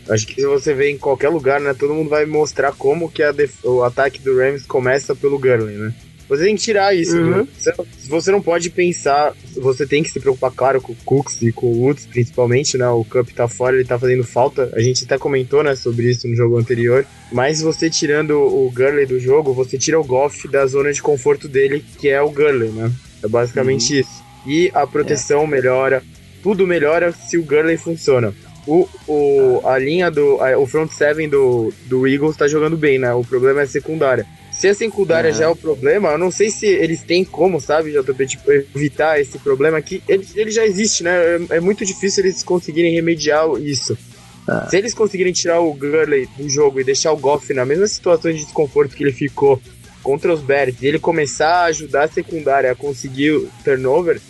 [0.08, 1.74] Acho que se você vê em qualquer lugar, né?
[1.74, 3.20] Todo mundo vai mostrar como que
[3.64, 5.92] o ataque do Rams começa pelo Gurley, né?
[6.28, 7.30] Você tem que tirar isso, uhum.
[7.30, 7.48] né?
[7.58, 7.74] Você,
[8.08, 9.34] você não pode pensar.
[9.56, 12.88] Você tem que se preocupar, claro, com o Cooks e com o Woods, principalmente, né?
[12.88, 14.70] O Cup tá fora, ele tá fazendo falta.
[14.74, 17.04] A gente até comentou, né, sobre isso no jogo anterior.
[17.32, 21.48] Mas você tirando o Gurley do jogo, você tira o Goff da zona de conforto
[21.48, 22.92] dele, que é o Gurley, né?
[23.20, 24.00] É basicamente uhum.
[24.02, 24.31] isso.
[24.46, 25.46] E a proteção é.
[25.46, 26.02] melhora,
[26.42, 28.34] tudo melhora se o Gurley funciona.
[28.66, 30.40] O, o, a linha do.
[30.40, 33.12] A, o front seven do, do Eagles tá jogando bem, né?
[33.12, 34.26] O problema é a secundária.
[34.52, 35.36] Se a secundária uhum.
[35.36, 39.20] já é o problema, eu não sei se eles têm como, sabe, JP, tipo, evitar
[39.20, 41.10] esse problema que ele, ele já existe, né?
[41.50, 43.98] É, é muito difícil eles conseguirem remediar isso.
[44.46, 44.68] Ah.
[44.68, 48.30] Se eles conseguirem tirar o Gurley do jogo e deixar o Goff na mesma situação
[48.30, 49.60] de desconforto que ele ficou
[50.02, 54.20] contra os Bears e ele começar a ajudar a secundária a conseguir o turnover,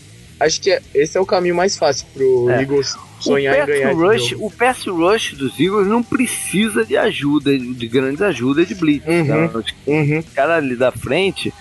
[0.42, 2.62] acho que é, esse é o caminho mais fácil pro é.
[2.62, 7.88] Eagles sonhar em ganhar rush, O pass rush dos Eagles não precisa de ajuda, de
[7.88, 9.06] grandes ajudas de blitz.
[9.06, 9.20] Uhum.
[9.20, 10.18] Então, uhum.
[10.18, 11.52] Os caras ali da frente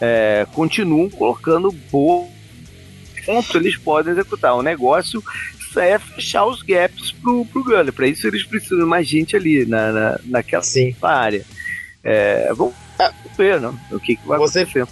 [0.00, 2.36] é, continuam colocando boa
[3.26, 4.54] ponto eles podem executar.
[4.54, 5.22] O negócio
[5.76, 7.92] é fechar os gaps pro, pro Gunner.
[7.92, 10.94] Para isso eles precisam de mais gente ali na, na, naquela Sim.
[11.02, 11.44] área.
[12.02, 12.74] É, vamos
[13.36, 14.86] ver né, o que, que vai você, acontecer.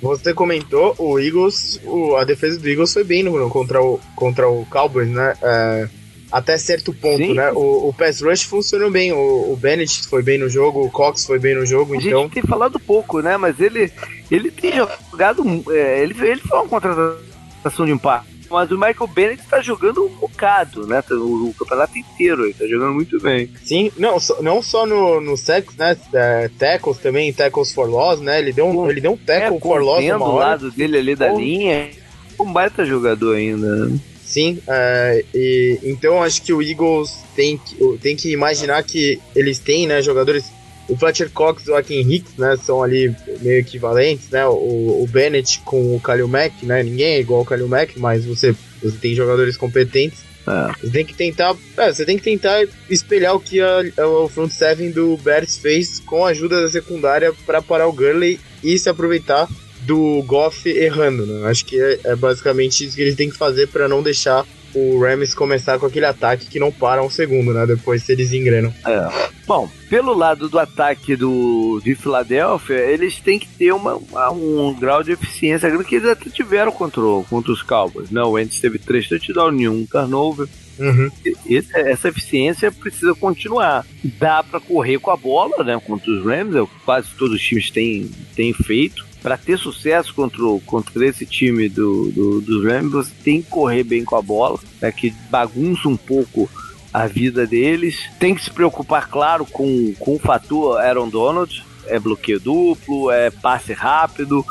[0.00, 4.48] Você comentou, o Eagles, o, a defesa do Eagles foi bem no, contra, o, contra
[4.48, 5.34] o Cowboys, né?
[5.42, 5.88] É,
[6.32, 7.34] até certo ponto, Sim.
[7.34, 7.50] né?
[7.52, 11.26] O, o pass rush funcionou bem, o, o Bennett foi bem no jogo, o Cox
[11.26, 12.22] foi bem no jogo, a então...
[12.22, 13.36] gente tem falado pouco, né?
[13.36, 13.92] Mas ele,
[14.30, 15.44] ele tem jogado...
[15.70, 20.08] É, ele, ele foi uma contratação de impacto mas o Michael Bennett tá jogando um
[20.08, 21.02] bocado, né?
[21.10, 23.50] O, o campeonato inteiro, ele tá jogando muito bem.
[23.62, 25.96] Sim, não, so, não só no, no sex, né?
[26.12, 28.40] É, tackles também, tackles for loss, né?
[28.40, 31.32] Ele deu um, ele deu um tackle é, for loss do lado dele ali da
[31.32, 31.90] linha.
[32.38, 33.98] Um baita jogador ainda, né?
[34.24, 39.58] Sim, é, e, então acho que o Eagles tem que, tem que imaginar que eles
[39.58, 40.44] têm, né, jogadores
[40.90, 45.08] o Fletcher Cox e o Akin Hicks, né, são ali meio equivalentes, né, o, o
[45.10, 48.96] Bennett com o Kalil Mack, né, ninguém é igual ao Kalil Mack, mas você, você
[48.98, 50.28] tem jogadores competentes.
[50.46, 50.72] É.
[50.80, 54.28] Você tem que tentar, é, você tem que tentar espelhar o que a, a, o
[54.28, 58.78] front seven do Bears fez com a ajuda da secundária para parar o Gurley e
[58.78, 59.48] se aproveitar
[59.82, 61.48] do Goff errando, né?
[61.48, 65.00] Acho que é, é basicamente isso que eles têm que fazer para não deixar o
[65.00, 67.66] Rams começar com aquele ataque que não para um segundo, né?
[67.66, 68.72] Depois eles engrenam.
[68.86, 69.30] É.
[69.46, 74.74] Bom, pelo lado do ataque do, de Filadélfia, eles têm que ter uma, uma, um
[74.74, 78.10] grau de eficiência grande que eles até tiveram contra, contra os Cowboys.
[78.10, 78.22] Né?
[78.22, 80.46] O Wentz teve três touchdowns, nenhum turnover.
[80.78, 81.10] Uhum.
[81.46, 83.84] Esse, essa eficiência precisa continuar.
[84.02, 85.78] Dá para correr com a bola, né?
[85.84, 89.09] Contra os Rams, é o que quase todos os times têm, têm feito.
[89.22, 93.84] Para ter sucesso contra, contra esse time do, do, dos Rams, você tem que correr
[93.84, 96.48] bem com a bola, né, que bagunça um pouco
[96.92, 98.10] a vida deles.
[98.18, 103.30] Tem que se preocupar, claro, com, com o fator Aaron Donald, é bloqueio duplo, é
[103.30, 104.44] passe rápido,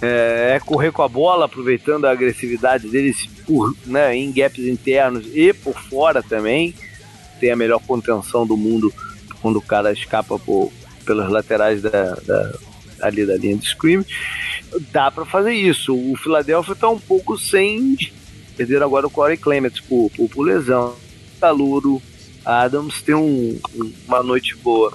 [0.00, 5.26] é, é, correr com a bola, aproveitando a agressividade deles por, né, em gaps internos
[5.34, 6.74] e por fora também.
[7.40, 8.92] Tem a melhor contenção do mundo
[9.40, 10.72] quando o cara escapa por,
[11.04, 12.52] pelas laterais da, da,
[13.00, 14.04] ali da linha de screen.
[14.92, 15.94] Dá para fazer isso.
[15.94, 17.96] O Philadelphia tá um pouco sem.
[18.56, 20.94] Perderam agora o Corey Clement por, por, por lesão.
[21.40, 22.02] Caluro.
[22.44, 23.58] Adams tem um,
[24.06, 24.92] uma noite boa.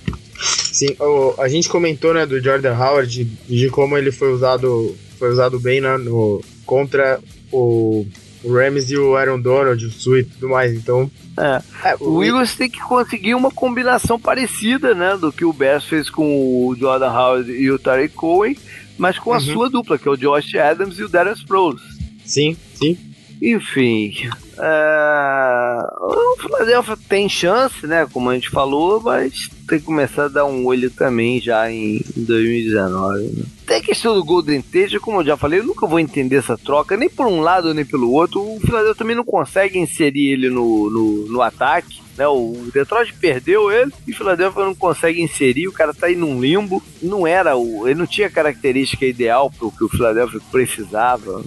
[0.74, 4.96] Sim, o, a gente comentou, né, do Jordan Howard, de, de como ele foi usado,
[5.20, 7.20] foi usado bem, né, no, contra
[7.52, 8.06] o,
[8.44, 11.10] o Rams e o Aaron Donald, o Sui e tudo mais, então...
[11.38, 11.90] É.
[11.90, 15.86] É, o, o Eagles tem que conseguir uma combinação parecida, né, do que o Bears
[15.86, 18.58] fez com o Jordan Howard e o Tarek Cohen,
[18.98, 19.42] mas com a uhum.
[19.42, 21.82] sua dupla, que é o Josh Adams e o Darius Sproles.
[22.26, 22.98] Sim, sim.
[23.42, 24.14] Enfim,
[24.58, 25.78] é...
[26.00, 28.08] o Philadelphia tem chance, né?
[28.12, 32.02] Como a gente falou, mas tem que começar a dar um olho também já em
[32.16, 33.24] 2019.
[33.24, 33.44] Né?
[33.66, 36.58] Tem a questão do Golden Tate, como eu já falei, eu nunca vou entender essa
[36.58, 38.42] troca, nem por um lado nem pelo outro.
[38.42, 42.02] O Philadelphia também não consegue inserir ele no, no, no ataque.
[42.16, 46.16] Né, o Detroit perdeu ele e o Philadelphia não consegue inserir, o cara tá aí
[46.16, 46.84] num limbo.
[47.02, 47.88] Não era o.
[47.88, 51.44] Ele não tinha a característica ideal pro que o Philadelphia precisava.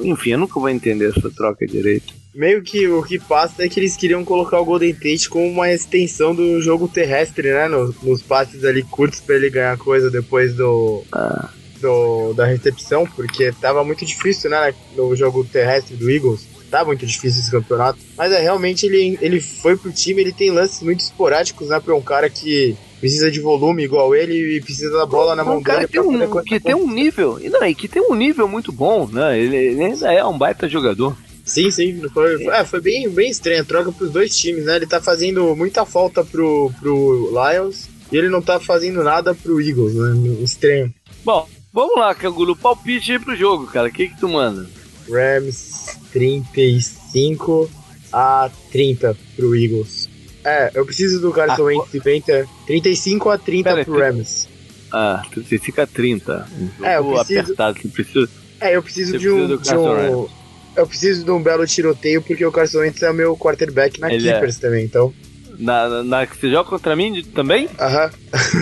[0.00, 3.80] Enfim, eu nunca vou entender essa troca direito meio que o que passa é que
[3.80, 7.66] eles queriam colocar o Golden Tate como uma extensão do jogo terrestre, né?
[7.66, 11.48] Nos, nos passes ali curtos para ele ganhar coisa depois do, ah.
[11.80, 14.72] do, da recepção, porque tava muito difícil, né?
[14.96, 16.46] No jogo terrestre do Eagles.
[16.70, 17.98] Tá muito difícil esse campeonato.
[18.16, 21.80] Mas é realmente ele, ele foi pro time, ele tem lances muito esporádicos, né?
[21.80, 25.60] Pra um cara que precisa de volume igual ele e precisa da bola na mão
[25.60, 25.88] dele.
[25.88, 29.36] Tem um, que tem um nível, não, e que tem um nível muito bom, né?
[29.40, 31.16] Ele, ele ainda é um baita jogador.
[31.48, 32.00] Sim, sim.
[32.12, 34.76] Foi, é, foi bem, bem estranho a troca pros dois times, né?
[34.76, 39.60] Ele tá fazendo muita falta pro, pro Lions e ele não tá fazendo nada pro
[39.60, 40.14] Eagles, né?
[40.42, 40.94] Estranho.
[41.24, 42.54] Bom, vamos lá, Canguru.
[42.54, 43.88] Palpite aí pro jogo, cara.
[43.88, 44.68] O que que tu manda?
[45.10, 47.70] Rams 35
[48.12, 50.08] a 30 pro Eagles.
[50.44, 54.48] É, eu preciso do Carson Wentz 50, 35 a 30 Pera, pro Rams.
[54.92, 56.48] Ah, 35 a 30.
[56.80, 57.40] Um é, eu preciso...
[57.40, 57.88] apertado.
[57.90, 58.28] Preciso...
[58.60, 60.28] É, eu preciso de um, de um,
[60.78, 64.12] eu preciso de um belo tiroteio porque o Carson Wentz é o meu quarterback na
[64.12, 64.30] Ele.
[64.30, 64.60] Keepers é.
[64.60, 65.12] também, então.
[65.58, 67.68] Na, na, que você joga contra mim também?
[67.80, 68.10] Aham.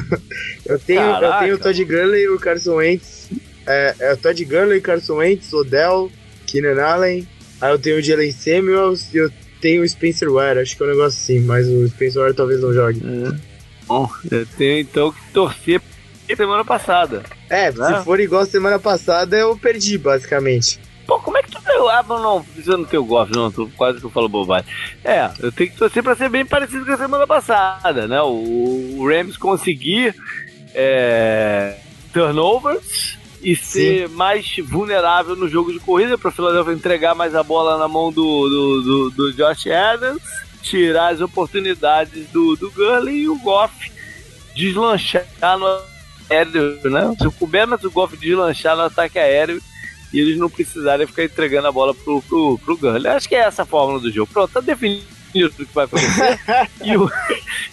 [0.64, 3.28] eu, tenho, eu tenho o Todd Gurley e o Carson Wentz.
[3.66, 6.10] É, é o Todd Gurley, Carson Wentz, Odell,
[6.46, 7.28] Keenan Allen.
[7.60, 10.60] Aí eu tenho o Jalen Samuels e eu tenho o Spencer Ware.
[10.60, 13.02] Acho que é um negócio assim, mas o Spencer Ware talvez não jogue.
[13.04, 13.36] É.
[13.86, 15.82] Bom, eu tenho então que torcer
[16.34, 17.22] semana passada.
[17.50, 17.98] É, né?
[17.98, 20.80] se for igual semana passada, eu perdi, basicamente.
[21.06, 21.45] Pô, como é que
[21.76, 21.88] deu?
[21.88, 24.66] Ah, não, precisa não ter o golfe, não, tô, quase que eu falo bobagem.
[25.04, 28.20] É, eu tenho que torcer pra ser bem parecido com a semana passada, né?
[28.22, 30.14] O, o Rams conseguir
[30.74, 31.76] é,
[32.12, 34.14] turnovers e ser Sim.
[34.14, 38.48] mais vulnerável no jogo de corrida para Philadelphia entregar mais a bola na mão do,
[38.48, 40.22] do, do, do Josh Adams,
[40.62, 43.92] tirar as oportunidades do, do Gurley e o Goff
[44.54, 45.26] deslanchar
[45.58, 45.66] no
[46.30, 47.14] aéreo, né?
[47.18, 49.60] Se o Kubernetes o Goff deslanchar no ataque aéreo
[50.12, 53.08] e eles não precisarem ficar entregando a bola pro, pro, pro Gurley.
[53.08, 54.30] Acho que é essa a fórmula do jogo.
[54.32, 55.04] Pronto, tá definido
[55.34, 56.40] o que vai acontecer.
[56.84, 57.10] e, o,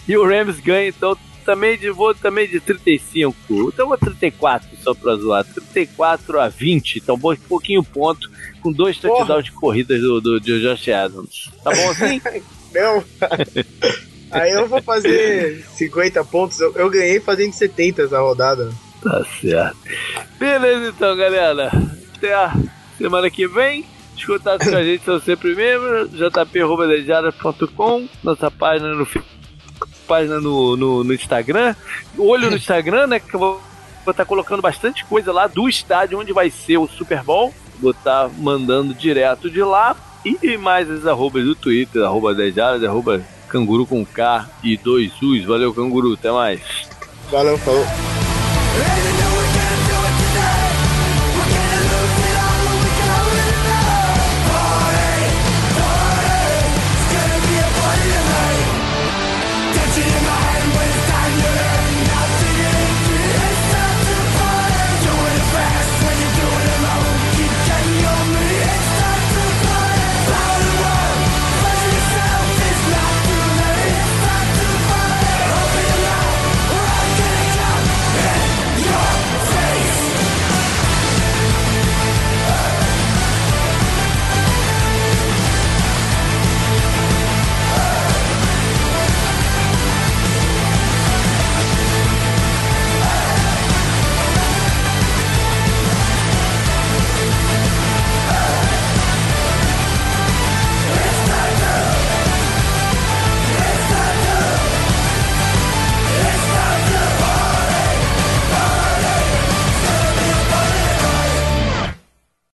[0.08, 3.36] e o Rams ganha, então também de, vou também de 35.
[3.68, 5.44] Então vou 34 só pra zoar.
[5.44, 6.96] 34 a 20.
[6.96, 8.30] Então um pouquinho ponto.
[8.60, 11.50] Com dois touchdowns de corridas do, do, do Josh Adams.
[11.62, 12.20] Tá bom assim?
[12.72, 13.04] Não.
[14.30, 16.58] Aí eu vou fazer 50 pontos.
[16.60, 18.72] Eu, eu ganhei fazendo 70 essa rodada.
[19.02, 19.76] Tá certo.
[20.38, 21.70] Beleza então, galera
[22.24, 22.52] até a
[22.96, 23.84] semana que vem.
[24.16, 29.06] Os contatos com a gente são sempre membros, jp.com, nossa página no
[30.06, 31.74] página no, no, no, Instagram.
[32.16, 33.18] Olho no Instagram, né?
[33.18, 33.60] Que eu vou
[34.00, 37.52] estar tá colocando bastante coisa lá do estádio onde vai ser o Super Bowl.
[37.80, 39.96] Vou estar tá mandando direto de lá.
[40.24, 45.44] E mais as arrobas do Twitter, arroba 10 arroba canguru com K e dois U's.
[45.44, 46.60] Valeu, canguru, até mais.
[47.30, 47.84] Valeu, falou.